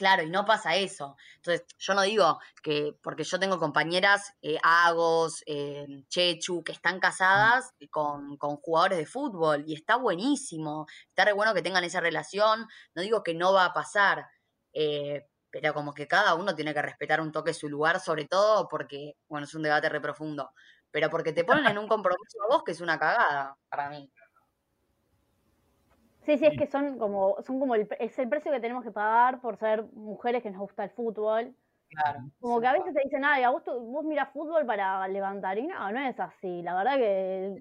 [0.00, 1.14] Claro, y no pasa eso.
[1.36, 7.00] Entonces, yo no digo que, porque yo tengo compañeras, eh, Agos, eh, Chechu, que están
[7.00, 12.00] casadas con, con jugadores de fútbol, y está buenísimo, está re bueno que tengan esa
[12.00, 14.26] relación, no digo que no va a pasar,
[14.72, 18.68] eh, pero como que cada uno tiene que respetar un toque su lugar, sobre todo
[18.68, 20.50] porque, bueno, es un debate re profundo,
[20.90, 24.10] pero porque te ponen en un compromiso a vos que es una cagada para mí.
[26.30, 28.90] Sí, sí, es que son como, son como el, es el precio que tenemos que
[28.92, 31.54] pagar por ser mujeres que nos gusta el fútbol.
[31.88, 32.20] Claro.
[32.38, 35.58] Como que a veces te dicen, ay, a vos, vos mirás fútbol para levantar.
[35.58, 36.62] Y no, no es así.
[36.62, 37.56] La verdad que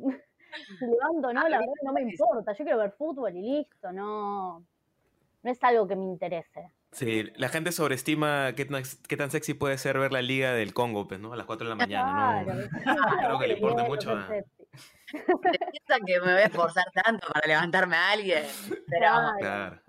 [0.78, 2.54] si levanto o no, la verdad no me importa.
[2.54, 3.92] Yo quiero ver fútbol y listo.
[3.92, 4.60] No,
[5.42, 6.72] no es algo que me interese.
[6.92, 10.74] Sí, la gente sobreestima qué tan, qué tan sexy puede ser ver la Liga del
[10.74, 11.34] Congo, pues, ¿no?
[11.34, 12.68] A las 4 de la mañana, Claro, ¿no?
[13.28, 14.50] creo que le importa mucho lo a- sexy.
[14.58, 14.59] ¿Te
[15.12, 18.44] piensan que me voy a esforzar tanto para levantarme a alguien?
[18.88, 19.08] Pero
[19.40, 19.82] Claro.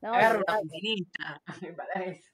[0.00, 0.44] Claro.
[0.46, 1.42] No, feminista
[1.76, 2.30] para eso.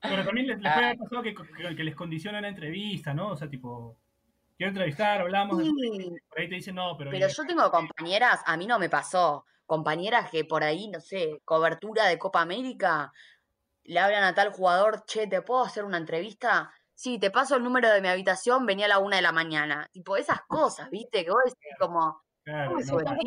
[0.00, 3.28] Pero también les, les puede haber pasado que, que- que les condiciona la entrevista, ¿no?
[3.30, 3.96] O sea, tipo,
[4.56, 7.10] quiero entrevistar, hablamos, de- Sí, por ahí te dicen no, pero...
[7.10, 11.40] pero yo tengo compañeras, a mí no me pasó, compañeras que por ahí, no sé,
[11.44, 13.12] cobertura de Copa América,
[13.84, 16.72] le hablan a tal jugador, che, ¿te puedo hacer una entrevista?
[16.94, 19.88] Sí, te paso el número de mi habitación, venía a la una de la mañana.
[19.92, 21.24] Tipo, esas cosas, ¿viste?
[21.24, 23.18] Que vos decís como, Claro, ¿cómo no, hacer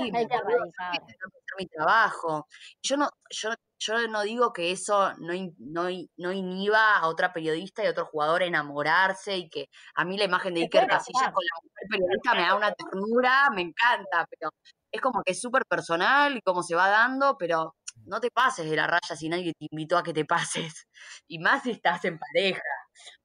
[1.58, 2.48] mi trabajo.
[2.84, 3.50] Yo no, yo,
[3.80, 8.06] yo no digo que eso no, no, no inhiba a otra periodista y a otro
[8.06, 11.88] jugador a enamorarse y que a mí la imagen de Iker Casillas con la mujer
[11.90, 14.52] periodista me da una ternura, me encanta, pero
[14.92, 18.70] es como que es súper personal y cómo se va dando, pero no te pases
[18.70, 20.88] de la raya si nadie te invitó a que te pases.
[21.28, 22.62] Y más si estás en pareja,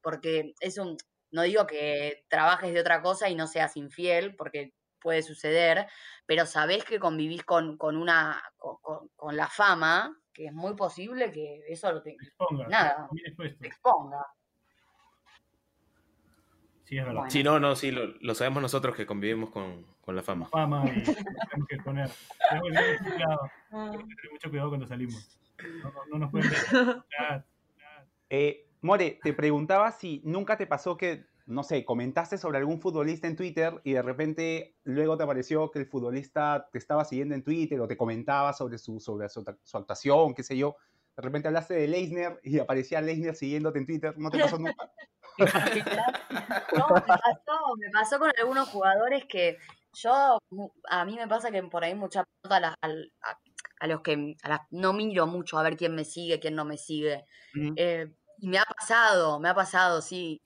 [0.00, 0.96] porque es un,
[1.30, 5.86] no digo que trabajes de otra cosa y no seas infiel, porque puede suceder,
[6.26, 10.74] pero sabés que convivís con, con una, con, con- con la fama, que es muy
[10.74, 13.08] posible que eso lo te, te exponga, Nada.
[13.60, 14.24] te exponga.
[16.84, 17.20] Sí, es verdad.
[17.20, 17.30] Bueno.
[17.30, 20.46] Sí, no, no, sí, lo, lo sabemos nosotros que convivimos con, con la fama.
[20.48, 22.10] Fama y tenemos que exponer.
[22.48, 25.38] Tenemos que tener mucho cuidado, tenemos que tener mucho cuidado cuando salimos.
[25.82, 27.04] No, no- no nos pueden ver.
[27.18, 27.46] Nada,
[27.78, 28.06] nada.
[28.30, 33.26] Eh, More, te preguntaba si nunca te pasó que, no sé, comentaste sobre algún futbolista
[33.28, 37.42] en Twitter y de repente luego te apareció que el futbolista te estaba siguiendo en
[37.44, 40.76] Twitter o te comentaba sobre su, sobre su, su actuación, qué sé yo.
[41.16, 44.14] De repente hablaste de Leisner y aparecía Leisner siguiéndote en Twitter.
[44.18, 44.90] ¿No te pasó nunca?
[46.72, 49.58] No, me pasó, me pasó con algunos jugadores que
[49.94, 50.38] yo,
[50.88, 53.38] a mí me pasa que por ahí mucha pelota a, a-
[53.80, 56.64] a los que a las- no miro mucho a ver quién me sigue, quién no
[56.64, 57.24] me sigue.
[57.76, 58.10] Eh,
[58.42, 60.42] y me ha pasado, me ha pasado, sí.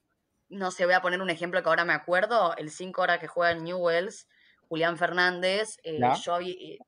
[0.50, 2.54] No sé, voy a poner un ejemplo que ahora me acuerdo.
[2.58, 4.28] El 5 horas que juega en Newells,
[4.68, 5.78] Julián Fernández.
[5.82, 6.78] eh, yo eh,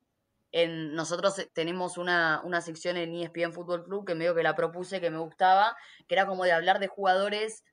[0.53, 4.55] en, nosotros eh, tenemos una, una sección en ESPN Fútbol Club que medio que la
[4.55, 5.75] propuse, que me gustaba,
[6.07, 7.65] que era como de hablar de jugadores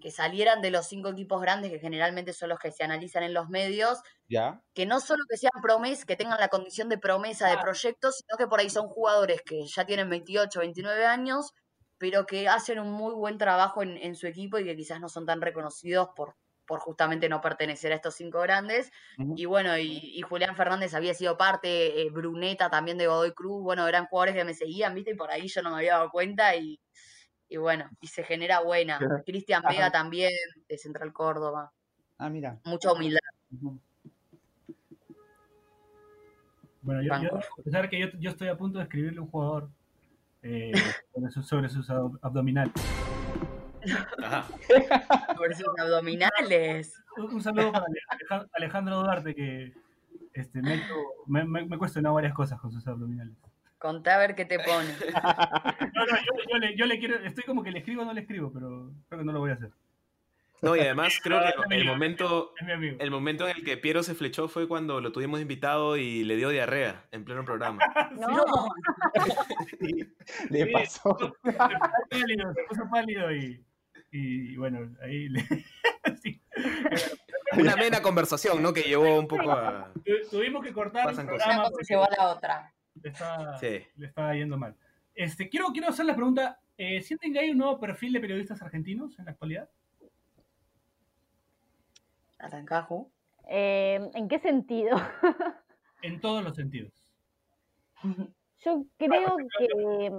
[0.00, 3.34] que salieran de los cinco equipos grandes, que generalmente son los que se analizan en
[3.34, 3.98] los medios,
[4.30, 4.62] ¿Ya?
[4.72, 8.38] que no solo que sean promesas, que tengan la condición de promesa de proyectos, sino
[8.38, 11.52] que por ahí son jugadores que ya tienen 28, 29 años,
[11.98, 15.08] pero que hacen un muy buen trabajo en, en su equipo y que quizás no
[15.08, 16.36] son tan reconocidos por,
[16.66, 18.92] por justamente no pertenecer a estos cinco grandes.
[19.36, 23.62] Y bueno, y, y Julián Fernández había sido parte, eh, Bruneta también de Godoy Cruz,
[23.62, 25.10] bueno, eran jugadores que me seguían, ¿viste?
[25.10, 26.78] Y por ahí yo no me había dado cuenta y,
[27.48, 29.00] y bueno, y se genera buena.
[29.24, 29.74] Cristian Ajá.
[29.74, 30.32] Vega también,
[30.68, 31.72] de Central Córdoba.
[32.18, 32.58] Ah, mira.
[32.64, 33.20] Mucha humildad.
[36.82, 39.70] Bueno, yo, yo confesar que yo, yo estoy a punto de escribirle a un jugador
[40.48, 40.72] eh,
[41.14, 42.72] sobre, sus, sobre sus ab- abdominales.
[44.22, 44.44] Ajá.
[45.36, 47.02] Por sus abdominales.
[47.16, 49.72] Un, un saludo para Aleja- Alejandro Duarte, que
[50.32, 50.82] este, me,
[51.26, 51.76] me, me,
[52.12, 53.34] varias cosas con sus abdominales.
[53.78, 54.88] Contá a ver qué te pone.
[55.94, 58.12] No, no, yo, yo le, yo le quiero, estoy como que le escribo o no
[58.12, 59.70] le escribo, pero creo que no lo voy a hacer.
[60.60, 62.52] No, y además creo Ah, que el momento,
[62.98, 66.36] el momento en el que Piero se flechó fue cuando lo tuvimos invitado y le
[66.36, 67.78] dio diarrea en pleno programa.
[68.18, 68.44] No,
[69.80, 70.08] Sí,
[70.50, 71.16] le pasó.
[71.18, 71.56] Se puso
[72.10, 73.64] pálido, se puso pálido y,
[74.10, 75.42] y bueno, ahí le,
[76.22, 76.40] sí.
[77.56, 78.72] Una amena conversación, ¿no?
[78.72, 79.92] Que llevó un poco a...
[80.04, 81.44] Tu- tuvimos que cortar el Pasan cosas.
[81.44, 82.74] programa Una cosa llevó a la otra.
[83.02, 83.80] le estaba, Sí.
[83.96, 84.74] le estaba yendo mal.
[85.14, 88.60] Este, quiero, quiero hacer la pregunta, eh, ¿sienten que hay un nuevo perfil de periodistas
[88.62, 89.68] argentinos en la actualidad?
[92.38, 93.10] Atancaju.
[93.48, 94.96] eh, ¿en qué sentido?
[96.00, 96.92] En todos los sentidos.
[98.60, 100.12] Yo creo que,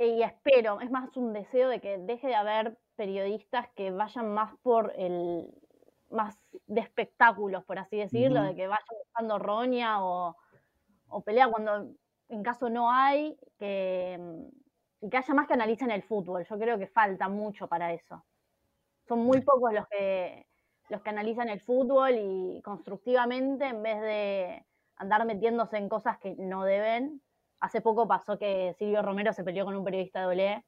[0.00, 4.34] eh, y espero, es más un deseo de que deje de haber periodistas que vayan
[4.34, 5.48] más por el,
[6.10, 6.36] más
[6.66, 10.36] de espectáculos, por así decirlo, de que vayan buscando roña o,
[11.06, 11.94] o pelea cuando
[12.28, 14.18] en caso no hay, que,
[15.00, 16.44] y que haya más que analicen el fútbol.
[16.50, 18.24] Yo creo que falta mucho para eso.
[19.06, 20.47] Son muy pocos los que,
[20.88, 24.64] los que analizan el fútbol y constructivamente en vez de
[24.96, 27.20] andar metiéndose en cosas que no deben.
[27.60, 30.64] Hace poco pasó que Silvio Romero se peleó con un periodista de Olé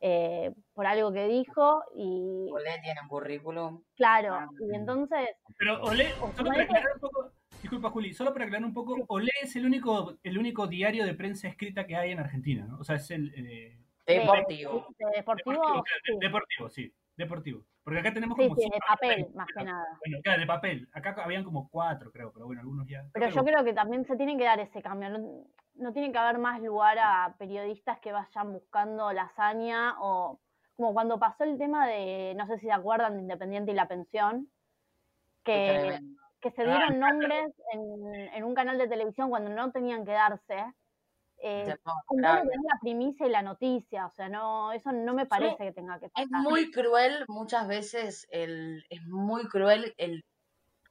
[0.00, 3.82] eh, por algo que dijo y Olé tiene un currículum.
[3.96, 7.32] claro, Ah, y entonces Pero Olé, solo para aclarar un poco,
[7.62, 11.14] disculpa Juli, solo para aclarar un poco, Olé es el único, el único diario de
[11.14, 12.78] prensa escrita que hay en Argentina, ¿no?
[12.80, 14.86] O sea, es el, eh, Deportivo.
[14.98, 16.18] De, de deportivo, Deportivo, sí.
[16.20, 17.64] deportivo, sí, deportivo.
[17.82, 19.86] Porque acá tenemos como sí, cinco de papel, más que nada.
[20.04, 20.88] Bueno, claro, de papel.
[20.92, 23.04] Acá habían como cuatro, creo, pero bueno, algunos ya.
[23.12, 25.10] Pero yo creo que también se tiene que dar ese cambio.
[25.10, 25.44] No,
[25.74, 30.40] no tiene que haber más lugar a periodistas que vayan buscando la hazaña o
[30.76, 33.86] como cuando pasó el tema de, no sé si se acuerdan, de Independiente y la
[33.86, 34.48] pensión,
[35.44, 36.00] que,
[36.40, 40.56] que se dieron nombres en, en un canal de televisión cuando no tenían que darse.
[41.46, 42.50] Eh, Demostrable.
[42.50, 46.00] tener la primicia y la noticia, o sea, no, eso no me parece que tenga
[46.00, 46.30] que Es pasar.
[46.30, 50.22] muy cruel, muchas veces el, es muy cruel el,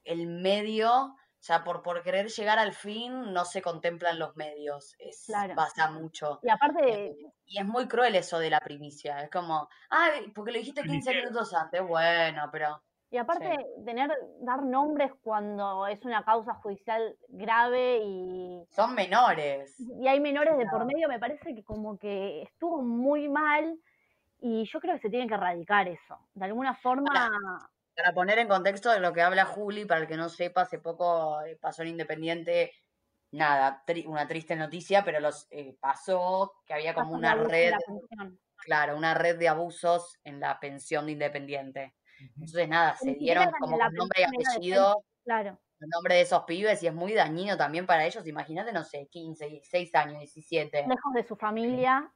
[0.04, 4.94] el medio, o sea, por, por querer llegar al fin no se contemplan los medios,
[4.98, 5.54] es, Claro.
[5.54, 6.40] pasa mucho.
[6.42, 10.52] Y aparte, Eh, Y es muy cruel eso de la primicia, es como, ay, porque
[10.52, 11.20] lo dijiste 15 Primiciero.
[11.24, 12.82] minutos antes, bueno, pero
[13.14, 14.10] Y aparte, tener,
[14.40, 19.78] dar nombres cuando es una causa judicial grave y, son menores.
[19.78, 23.78] y hay menores de por medio, me parece que como que estuvo muy mal
[24.40, 26.18] y yo creo que se tiene que erradicar eso.
[26.34, 27.30] De alguna forma,
[27.94, 30.80] Para poner en contexto de lo que habla Juli, para el que no sepa, hace
[30.80, 32.72] poco eh, pasó en Independiente,
[33.30, 37.74] nada, tri- una triste noticia, pero los eh, pasó que había como pasó una red,
[38.56, 41.94] claro, una red de abusos en la pensión de Independiente.
[42.34, 45.58] Entonces, nada, se dieron como la nombre y apellido, Claro.
[45.80, 48.26] el nombre de esos pibes, y es muy dañino también para ellos.
[48.26, 50.86] Imagínate, no sé, 15, 16 años, 17.
[50.86, 52.12] Lejos de su familia.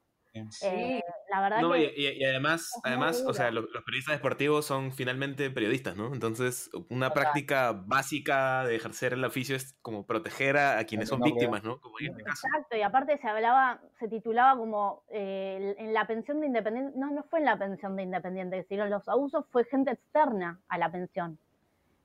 [0.50, 4.16] Sí, eh, la verdad No, y, que y- y además, además, o sea, los, periodistas
[4.16, 6.12] deportivos son finalmente periodistas, ¿no?
[6.12, 7.22] Entonces, una Total.
[7.24, 11.80] práctica básica de ejercer el oficio es como proteger a, a quienes son víctimas, ¿no?
[11.80, 12.46] Como en este caso.
[12.46, 17.10] Exacto, y aparte se hablaba, se titulaba como eh, en la pensión de Independiente, no,
[17.10, 20.90] no fue en la pensión de Independiente, sino los abusos fue gente externa a la
[20.90, 21.38] pensión.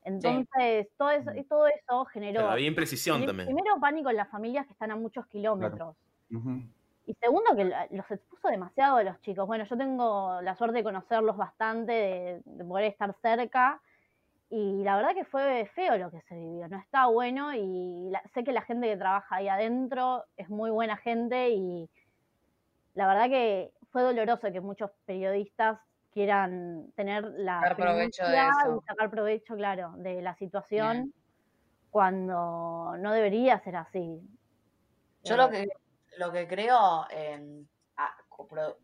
[0.05, 1.43] Entonces, todo eso, Mm.
[1.47, 3.47] todo eso generó Pero había imprecisión también.
[3.47, 5.95] primero pánico en las familias que están a muchos kilómetros.
[6.29, 6.61] Ujú.
[7.05, 9.45] Y segundo, que los expuso demasiado a los chicos.
[9.45, 13.81] Bueno, yo tengo la suerte de conocerlos bastante, de, de poder estar cerca.
[14.49, 16.67] Y la verdad que fue feo lo que se vivió.
[16.69, 20.71] No está bueno y la- sé que la gente que trabaja ahí adentro es muy
[20.71, 21.89] buena gente y
[22.93, 25.79] la verdad que fue doloroso que muchos periodistas
[26.11, 28.69] quieran tener la Sacar provecho de eso.
[28.77, 31.13] y sacar provecho, claro, de la situación
[31.89, 34.21] cuando no debería ser así.
[35.23, 35.67] Yo Eh, lo que,
[36.17, 37.05] lo que creo,
[38.49, 38.79] pro-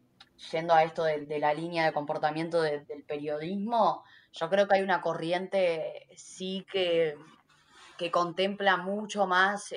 [0.51, 4.81] yendo a esto de, la línea de comportamiento de- del periodismo, yo creo que hay
[4.83, 7.15] una corriente sí que,
[7.97, 9.73] que contempla mucho más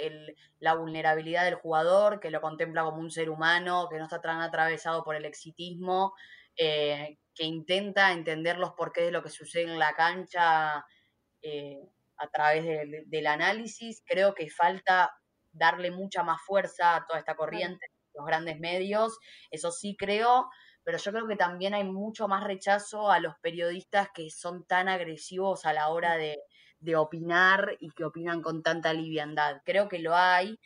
[0.61, 4.41] la vulnerabilidad del jugador, que lo contempla como un ser humano, que no está tan
[4.41, 6.15] atravesado por el exitismo,
[6.57, 10.85] eh, que intenta entender los porqués de lo que sucede en la cancha
[11.43, 11.81] eh,
[12.19, 12.65] a través
[13.07, 14.03] del análisis.
[14.07, 15.13] Creo que falta
[15.53, 19.19] darle mucha más fuerza a toda esta corriente, los grandes medios,
[19.51, 20.49] eso sí creo,
[20.85, 24.89] pero yo creo que también hay mucho más rechazo a los periodistas que son tan
[24.89, 26.39] agresivos a la hora de,
[26.81, 29.63] de opinar y que opinan con tanta liviandad.
[29.65, 30.59] Creo que lo hay,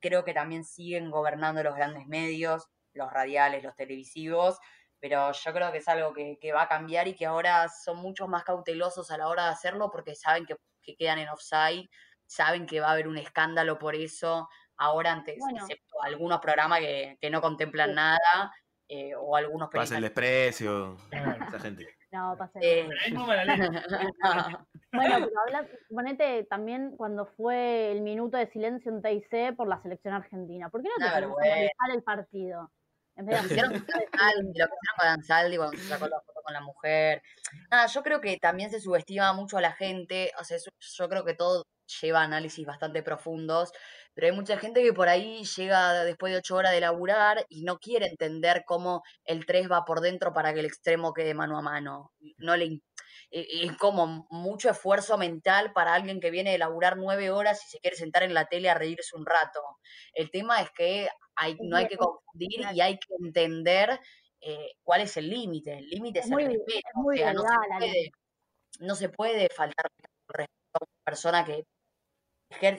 [0.00, 4.58] creo que también siguen gobernando los grandes medios, los radiales, los televisivos,
[5.00, 7.98] pero yo creo que es algo que, que va a cambiar y que ahora son
[7.98, 11.88] mucho más cautelosos a la hora de hacerlo porque saben que, que quedan en offside,
[12.26, 14.48] saben que va a haber un escándalo por eso.
[14.78, 15.58] Ahora antes, Bueno.
[15.60, 17.94] excepto algunos programas que, que no contemplan Sí.
[17.96, 18.52] nada,
[18.88, 20.22] eh, o algunos Pasa el periodistas.
[20.22, 21.44] desprecio, Claro.
[21.48, 21.88] esa gente.
[22.12, 22.88] No, pasa Eh.
[24.92, 29.80] Bueno, pero habla, ponete también cuando fue el minuto de silencio en TIC por la
[29.82, 30.70] selección argentina.
[30.70, 32.70] ¿Por qué no te analizar el partido?
[33.16, 35.76] En vez Lo de que hicieron hacer- con Ansaldi, lo que hicieron con Ansaldi cuando
[35.78, 37.22] se sacó la foto con la mujer.
[37.70, 40.32] Nada, yo creo que también se subestima mucho a la gente.
[40.40, 41.64] O sea, eso- yo creo que todo
[42.00, 43.72] lleva análisis bastante profundos,
[44.14, 47.62] pero hay mucha gente que por ahí llega después de ocho horas de laburar y
[47.64, 51.58] no quiere entender cómo el 3 va por dentro para que el extremo quede mano
[51.58, 52.12] a mano.
[52.38, 52.82] No le in-
[53.30, 57.68] eh, es como mucho esfuerzo mental para alguien que viene de laburar nueve horas y
[57.70, 59.60] se quiere sentar en la tele a reírse un rato.
[60.14, 64.00] El tema es que hay, no hay que confundir y hay que entender
[64.40, 65.78] eh, cuál es el límite.
[65.78, 66.78] El límite es, Es muy- el respeto.
[66.88, 68.10] es muy o sea, no se, puede,
[68.80, 71.64] no se puede faltar el respeto a una persona que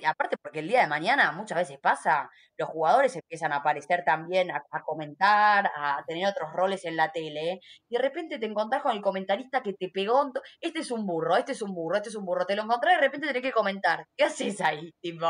[0.05, 4.49] aparte porque el día de mañana muchas veces pasa, los jugadores empiezan a aparecer también,
[4.51, 7.59] a, comentar, a tener otros roles en la tele,
[7.89, 11.37] y de repente te encontrás con el comentarista que te pegó, este es un burro,
[11.37, 13.43] este es un burro, este es un burro, te lo encontrás y de repente tenés
[13.43, 14.93] que comentar, ¿qué haces ahí?
[15.01, 15.25] Tipo,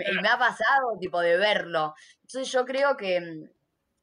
[0.00, 1.94] y me ha pasado, tipo, de verlo.
[2.22, 3.50] Entonces yo creo que, mm,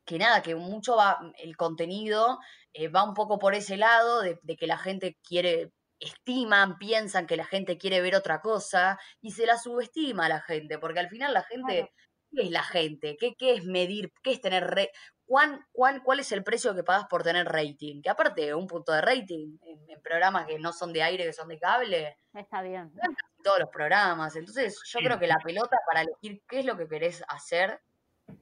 [0.05, 2.39] que nada, que mucho va, el contenido
[2.73, 5.71] eh, va un poco por ese lado, de que la gente quiere,
[6.01, 10.41] estiman, piensan que la gente quiere ver otra cosa, y se la subestima a la
[10.41, 11.91] gente, porque al final la gente, Claro.
[12.35, 13.17] ¿qué es la gente?
[13.17, 14.11] ¿Qué, qué es medir?
[14.23, 14.91] ¿Qué es tener re-
[15.25, 18.01] cuán, cuán, cuál es el precio que pagas por tener rating.
[18.01, 21.31] Que aparte, un punto de rating en, en programas que no son de aire, que
[21.31, 22.91] son de cable, Está bien.
[23.01, 24.35] en todos los programas.
[24.35, 25.05] Entonces, yo Sí.
[25.05, 27.79] creo que la pelota para elegir qué es lo que querés hacer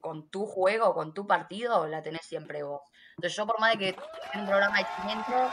[0.01, 2.81] con tu juego, con tu partido, la tenés siempre vos.
[3.17, 5.51] Entonces, yo por más de que tenga un programa de 500,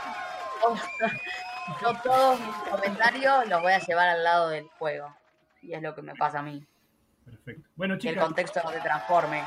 [1.81, 5.15] yo todos mis comentarios los voy a llevar al lado del juego.
[5.61, 6.65] Y es lo que me pasa a mí.
[7.25, 7.67] Perfecto.
[7.75, 9.41] Bueno, Que el contexto no te transforme.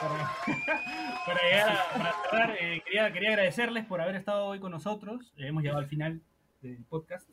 [0.00, 0.30] para,
[1.26, 5.32] para llegar a- para cerrar, eh, quería, quería agradecerles por haber estado hoy con nosotros.
[5.36, 6.20] Eh, hemos llegado al final
[6.62, 7.28] del podcast.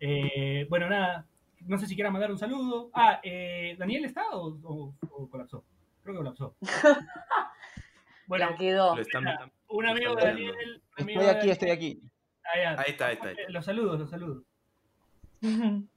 [0.00, 1.26] Eh, bueno, nada,
[1.60, 2.90] no sé si quieran mandar un saludo.
[2.92, 5.64] Ah, eh, ¿Daniel está o, o- o colapsó?
[6.02, 6.54] Creo que colapsó.
[8.26, 8.94] Bueno, quedó.
[9.70, 10.82] Un amigo de Daniel.
[10.98, 12.02] amigo Estoy aquí, estoy aquí.
[12.48, 12.76] Ah.
[12.78, 13.28] Ahí está, ahí está.
[13.28, 13.52] ahí está.
[13.52, 14.42] Los saludos, los saludos.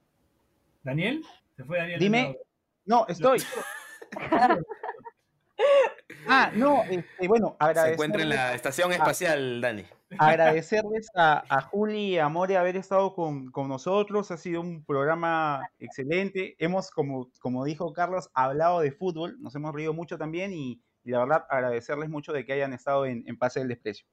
[0.82, 1.24] ¿Daniel?
[1.56, 2.00] Se fue Daniel.
[2.00, 2.38] Dime.
[2.84, 3.42] No, estoy.
[6.28, 9.84] Ah, no, este, bueno, Se encuentra en la estación espacial, Dani.
[10.18, 14.30] agradecerles a, a Juli y a More haber estado con, con nosotros.
[14.30, 16.54] Ha sido un programa excelente.
[16.58, 19.36] Hemos, como, como dijo Carlos, hablado de fútbol.
[19.40, 23.04] Nos hemos reído mucho también y, y la verdad agradecerles mucho de que hayan estado
[23.06, 24.06] en, en Pase del Desprecio.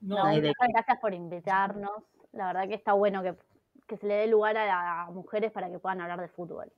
[0.00, 1.90] No, No, Ay, de muchas gracias por invitarnos.
[2.32, 3.36] La verdad que está bueno que,
[3.86, 6.72] que se le dé lugar a, a mujeres para que puedan hablar de fútbol.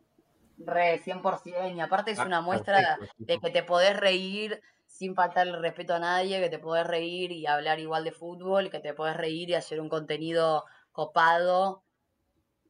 [0.58, 1.76] Re, 100%.
[1.76, 5.94] Y aparte es Ah, una muestra perfecto, de que te podés reír sin faltarle respeto
[5.94, 9.48] a nadie, que te podés reír y hablar igual de fútbol, que te podés reír
[9.50, 11.84] y hacer un contenido copado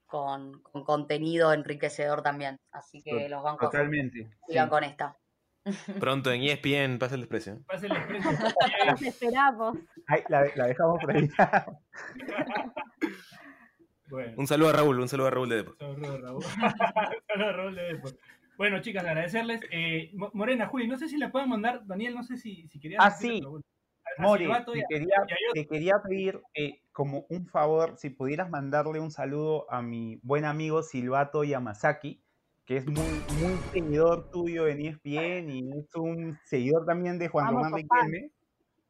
[0.06, 2.58] con, con contenido enriquecedor también.
[2.72, 4.30] Así que los bancos Totalmente.
[4.46, 4.70] sigan sí.
[4.70, 5.19] con esta.
[6.00, 7.62] Pronto en ESPN pasa el desprecio.
[7.66, 9.78] Pásenle el esperamos.
[10.28, 11.28] La, la dejamos por ahí.
[14.08, 14.34] Bueno.
[14.38, 15.76] Un saludo a Raúl, un saludo a Raúl de Depor.
[15.78, 16.42] Saludos, Raúl.
[16.42, 18.10] Saludos, Raúl de Depor.
[18.56, 19.60] Bueno, chicas, agradecerles.
[19.70, 22.80] Eh, Mo- Morena, Juli, no sé si le pueden mandar, Daniel, no sé si, si
[22.80, 23.00] querías.
[23.04, 23.40] Ah, sí.
[24.18, 28.10] A- a y te a- quería, a te quería pedir eh, como un favor, si
[28.10, 32.20] pudieras mandarle un saludo a mi buen amigo Silvato Yamazaki,
[32.70, 32.94] que es muy,
[33.40, 37.80] muy seguidor tuyo en ESPN y es un seguidor también de Juan Vamos, Román.
[37.80, 38.30] Riquelme.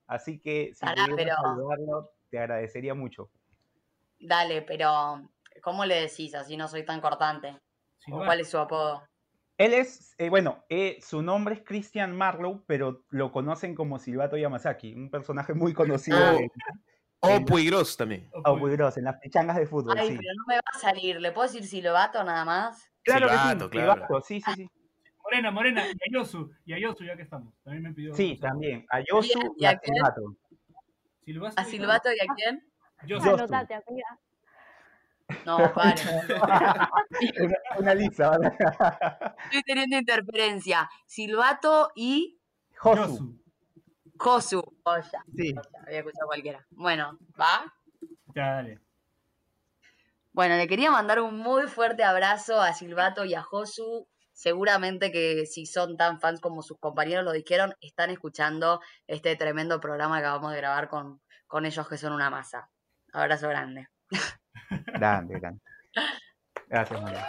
[0.07, 3.31] Así que si pudieras pero- saludarlo, te agradecería mucho.
[4.19, 5.27] Dale, pero
[5.63, 6.35] ¿cómo le decís?
[6.35, 7.49] Así no soy tan cortante.
[7.49, 7.59] ¿O
[8.05, 8.25] Silvato.
[8.27, 9.03] cuál es su apodo?
[9.57, 14.37] Él es, eh, bueno, eh, su nombre es Christian Marlowe, pero lo conocen como Silvato
[14.37, 16.37] Yamazaki, un personaje muy conocido Ah.
[16.39, 16.51] en,
[17.21, 18.31] O Puigros también.
[18.33, 19.99] O grosso, en las pichangas de fútbol.
[19.99, 20.17] Ay, sí.
[20.17, 21.21] pero no me va a salir.
[21.21, 22.91] ¿Le puedo decir Silvato nada más?
[23.03, 23.93] Claro que sí, Silvato, claro.
[23.93, 24.71] Silvato, sí, sí, sí.
[25.23, 27.55] Morena, Morena, y a Yosu, y a Yosu, ya que estamos.
[27.63, 28.15] También me pidió.
[28.15, 28.87] Sí, también.
[28.91, 29.81] A Yosu Bien, y ¿y a?
[29.81, 30.37] Silvato.
[31.25, 33.23] Silvato ¿A Silvato y a quién?
[33.23, 34.19] Anotate, amiga.
[35.47, 36.03] No, vale.
[37.41, 38.49] una, una lista, ¿vale?
[39.45, 40.91] Estoy teniendo interferencia.
[41.07, 42.41] Silvato y
[42.77, 43.40] Josu.
[44.21, 44.61] Josu.
[44.85, 45.55] Oh, ya, Sí.
[45.55, 46.67] ya, había escuchado cualquiera.
[46.71, 47.73] Bueno, ¿va?
[48.35, 48.79] Ya, dale.
[50.33, 54.07] Bueno, le quería mandar un muy fuerte abrazo a Silvato y a Josu.
[54.33, 59.81] Seguramente que si son tan fans como sus compañeros lo dijeron, están escuchando este tremendo
[59.81, 62.69] programa que acabamos de grabar con, con ellos que son una masa.
[63.15, 63.89] Abrazo grande.
[64.87, 65.61] Grande, grande.
[66.69, 67.27] Gracias, María.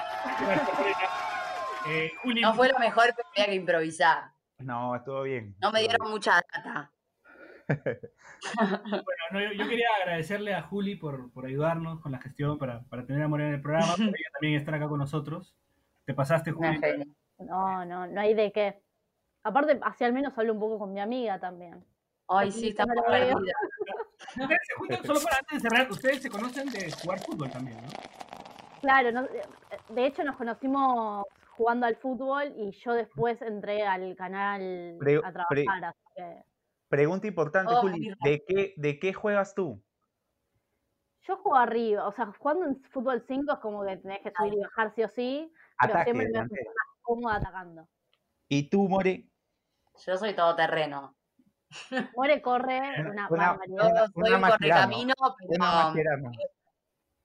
[1.88, 4.32] Eh, Juli, No fue lo mejor que había que improvisar.
[4.64, 5.56] No, estuvo bien.
[5.60, 6.92] No me dieron mucha data.
[7.68, 12.82] Bueno, no, yo, yo quería agradecerle a Juli por, por ayudarnos con la gestión para,
[12.84, 15.56] para tener a Morena en el programa, pero ella también estar acá con nosotros.
[16.06, 16.80] Te pasaste, Juli.
[17.38, 18.82] No, no, no hay de qué.
[19.44, 21.84] Aparte, así al menos hablo un poco con mi amiga también.
[22.28, 23.36] Ay, sí, está muy perdida.
[23.36, 27.78] Ustedes se juntan, solo para antes de cerrar, ustedes se conocen de jugar fútbol también,
[27.82, 27.90] ¿no?
[28.82, 29.28] Claro, no-
[29.90, 31.26] de hecho nos conocimos
[31.62, 36.44] jugando al fútbol y yo después entré al canal Pre- a pre- trabajar, así que
[36.90, 38.14] Pregunta importante, Oh, Juli.
[38.24, 39.82] ¿De qué, ¿De qué juegas tú?
[41.24, 44.54] yo juego arriba, o sea, jugando en fútbol 5 es como que tenés que subir
[44.56, 47.88] y bajar sí o sí, pero siempre me siento más cómoda atacando.
[48.50, 49.30] ¿Y tú, More?
[50.06, 51.16] Yo soy todoterreno.
[52.18, 53.78] More corre Una- una, una- barbaridad.
[53.78, 55.14] Yo Una- soy una correcamino,
[55.48, 56.32] Una pero.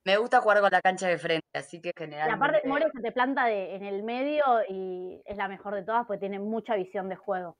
[0.07, 2.37] Me gusta jugar con la cancha de frente, así que Y generalmente...
[2.47, 6.07] aparte, More se te planta de, en el medio y es la mejor de todas
[6.07, 7.57] porque tiene mucha visión de juego.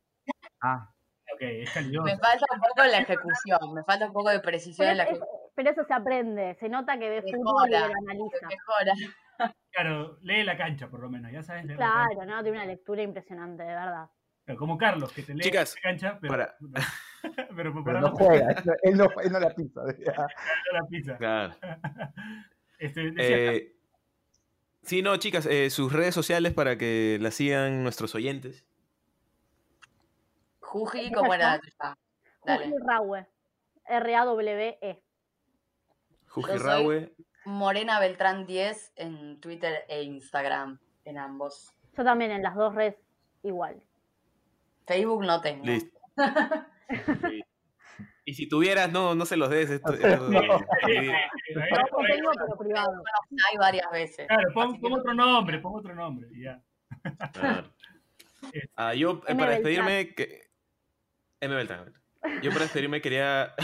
[0.63, 0.89] Ah,
[1.35, 2.05] Ok, es calidoso.
[2.05, 5.03] Me falta un poco la ejecución, me falta un poco de precisión Pero, en la
[5.05, 5.39] es- ejecución.
[5.57, 8.47] pero eso se aprende, se nota que ve fútbol y lo analiza.
[8.49, 9.53] Mejora.
[9.73, 11.77] Claro, lee la cancha por lo menos, ya sabes leer.
[11.79, 12.43] Claro, ¿no?
[12.45, 14.09] Tiene una lectura impresionante, de verdad.
[14.59, 16.57] Como Carlos, que te lee Chicas, la cancha, pero, para-
[17.23, 18.51] pero, pero para no no juega.
[18.53, 19.83] Él no, él no, él no la pisa.
[20.73, 21.17] la pizza.
[21.17, 21.55] Claro.
[22.79, 23.73] Este, decía, Eh,
[24.83, 28.67] sí, no, chicas, eh, sus redes sociales para que las sigan nuestros oyentes.
[30.61, 31.59] Juji, ¿cómo era.
[32.41, 33.27] Juji Rawe.
[33.87, 35.03] R-A-W-E.
[36.29, 37.15] Jujirahue.
[37.47, 41.73] Morena Beltrán 10 en Twitter e Instagram, en ambos.
[41.97, 42.97] Yo también en las dos redes
[43.43, 43.81] igual.
[44.87, 45.64] Facebook no tengo.
[45.64, 45.99] Listo.
[47.28, 47.43] Sí.
[48.24, 49.70] Y si tuvieras, no, no se los des.
[49.70, 53.03] Esto, No ahí- tengo, pero privado.
[53.51, 54.26] Hay varias veces.
[54.28, 56.28] Claro, pon, no- otro nombre, pon otro nombre.
[56.32, 56.62] y ya.
[57.32, 57.72] Claro.
[58.76, 59.41] Ah, yo, eh, M.
[59.41, 60.43] para despedirme, que...
[61.41, 61.53] M.
[61.57, 61.93] Beltrán.
[62.43, 63.55] Yo para despedirme quería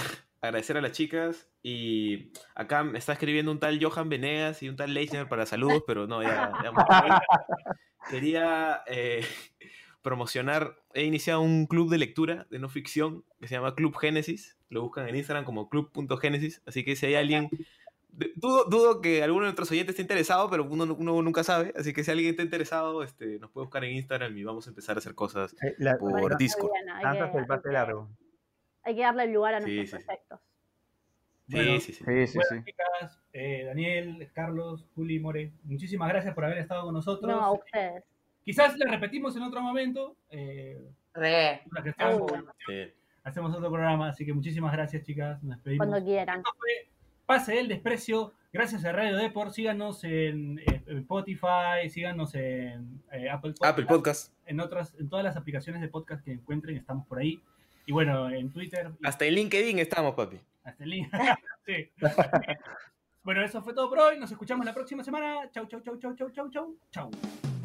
[0.40, 4.74] agradecer a las chicas y acá me está escribiendo un tal Johan Venegas y un
[4.76, 6.52] tal Leisner para saludos, pero no, ya...
[6.64, 7.22] ya-
[8.10, 9.24] quería eh,
[10.02, 14.58] promocionar, he iniciado un club de lectura de no ficción que se llama Club Génesis,
[14.68, 17.48] lo buscan en Instagram como club.génesis, así que si hay alguien...
[18.36, 21.72] Dudo, dudo que alguno de nuestros oyentes esté interesado, pero uno, uno nunca sabe.
[21.74, 24.70] Así que si alguien está interesado, este, nos puede buscar en Instagram y vamos a
[24.70, 26.72] empezar a hacer cosas Eh, la- por Bueno, Discord.
[26.72, 28.10] bien, hay que- el pase hay que- largo.
[28.82, 30.04] Hay que darle lugar a Sí, nuestros sí, sí.
[30.04, 30.40] proyectos.
[31.48, 31.92] Sí, Bueno, sí,
[32.26, 32.64] sí.
[32.66, 37.30] chicas, eh, Daniel, Carlos, Juli, More, muchísimas gracias por haber estado con nosotros.
[37.30, 38.04] No, a ustedes.
[38.44, 40.16] Quizás le repetimos en otro momento.
[40.30, 40.80] Eh,
[41.14, 41.62] Re.
[41.66, 42.54] ahora que estamos, Seguro.
[42.66, 42.92] Sí.
[43.24, 45.42] hacemos otro programa, así que muchísimas gracias, chicas.
[45.42, 45.86] Nos despedimos.
[45.86, 46.38] Cuando quieran.
[46.38, 46.88] Esto fue
[47.26, 48.32] Pase del Desprecio.
[48.52, 49.52] Gracias a Radio Deport.
[49.52, 54.32] Síganos en, eh, en Spotify, síganos en eh, Apple Podcast, Apple Podcast.
[54.46, 57.40] en otras, en todas las aplicaciones de podcast que encuentren, estamos por ahí.
[57.86, 60.38] Y bueno, en Twitter, Hasta en LinkedIn estamos, papi.
[60.64, 61.08] hasta el link.
[61.64, 61.88] Sí.
[63.22, 64.18] Bueno, eso fue todo por hoy.
[64.18, 65.48] Nos escuchamos la próxima semana.
[65.52, 66.76] Chau, chau, chau, chau, chau, chau, chau.
[66.90, 67.61] Chau.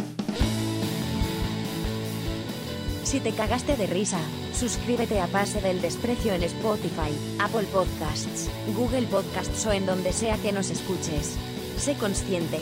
[3.08, 4.20] Si te cagaste de risa,
[4.54, 10.36] suscríbete a Pase del Desprecio en Spotify, Apple Podcasts, Google Podcasts o en donde sea
[10.36, 11.38] que nos escuches.
[11.78, 12.60] Sé consciente,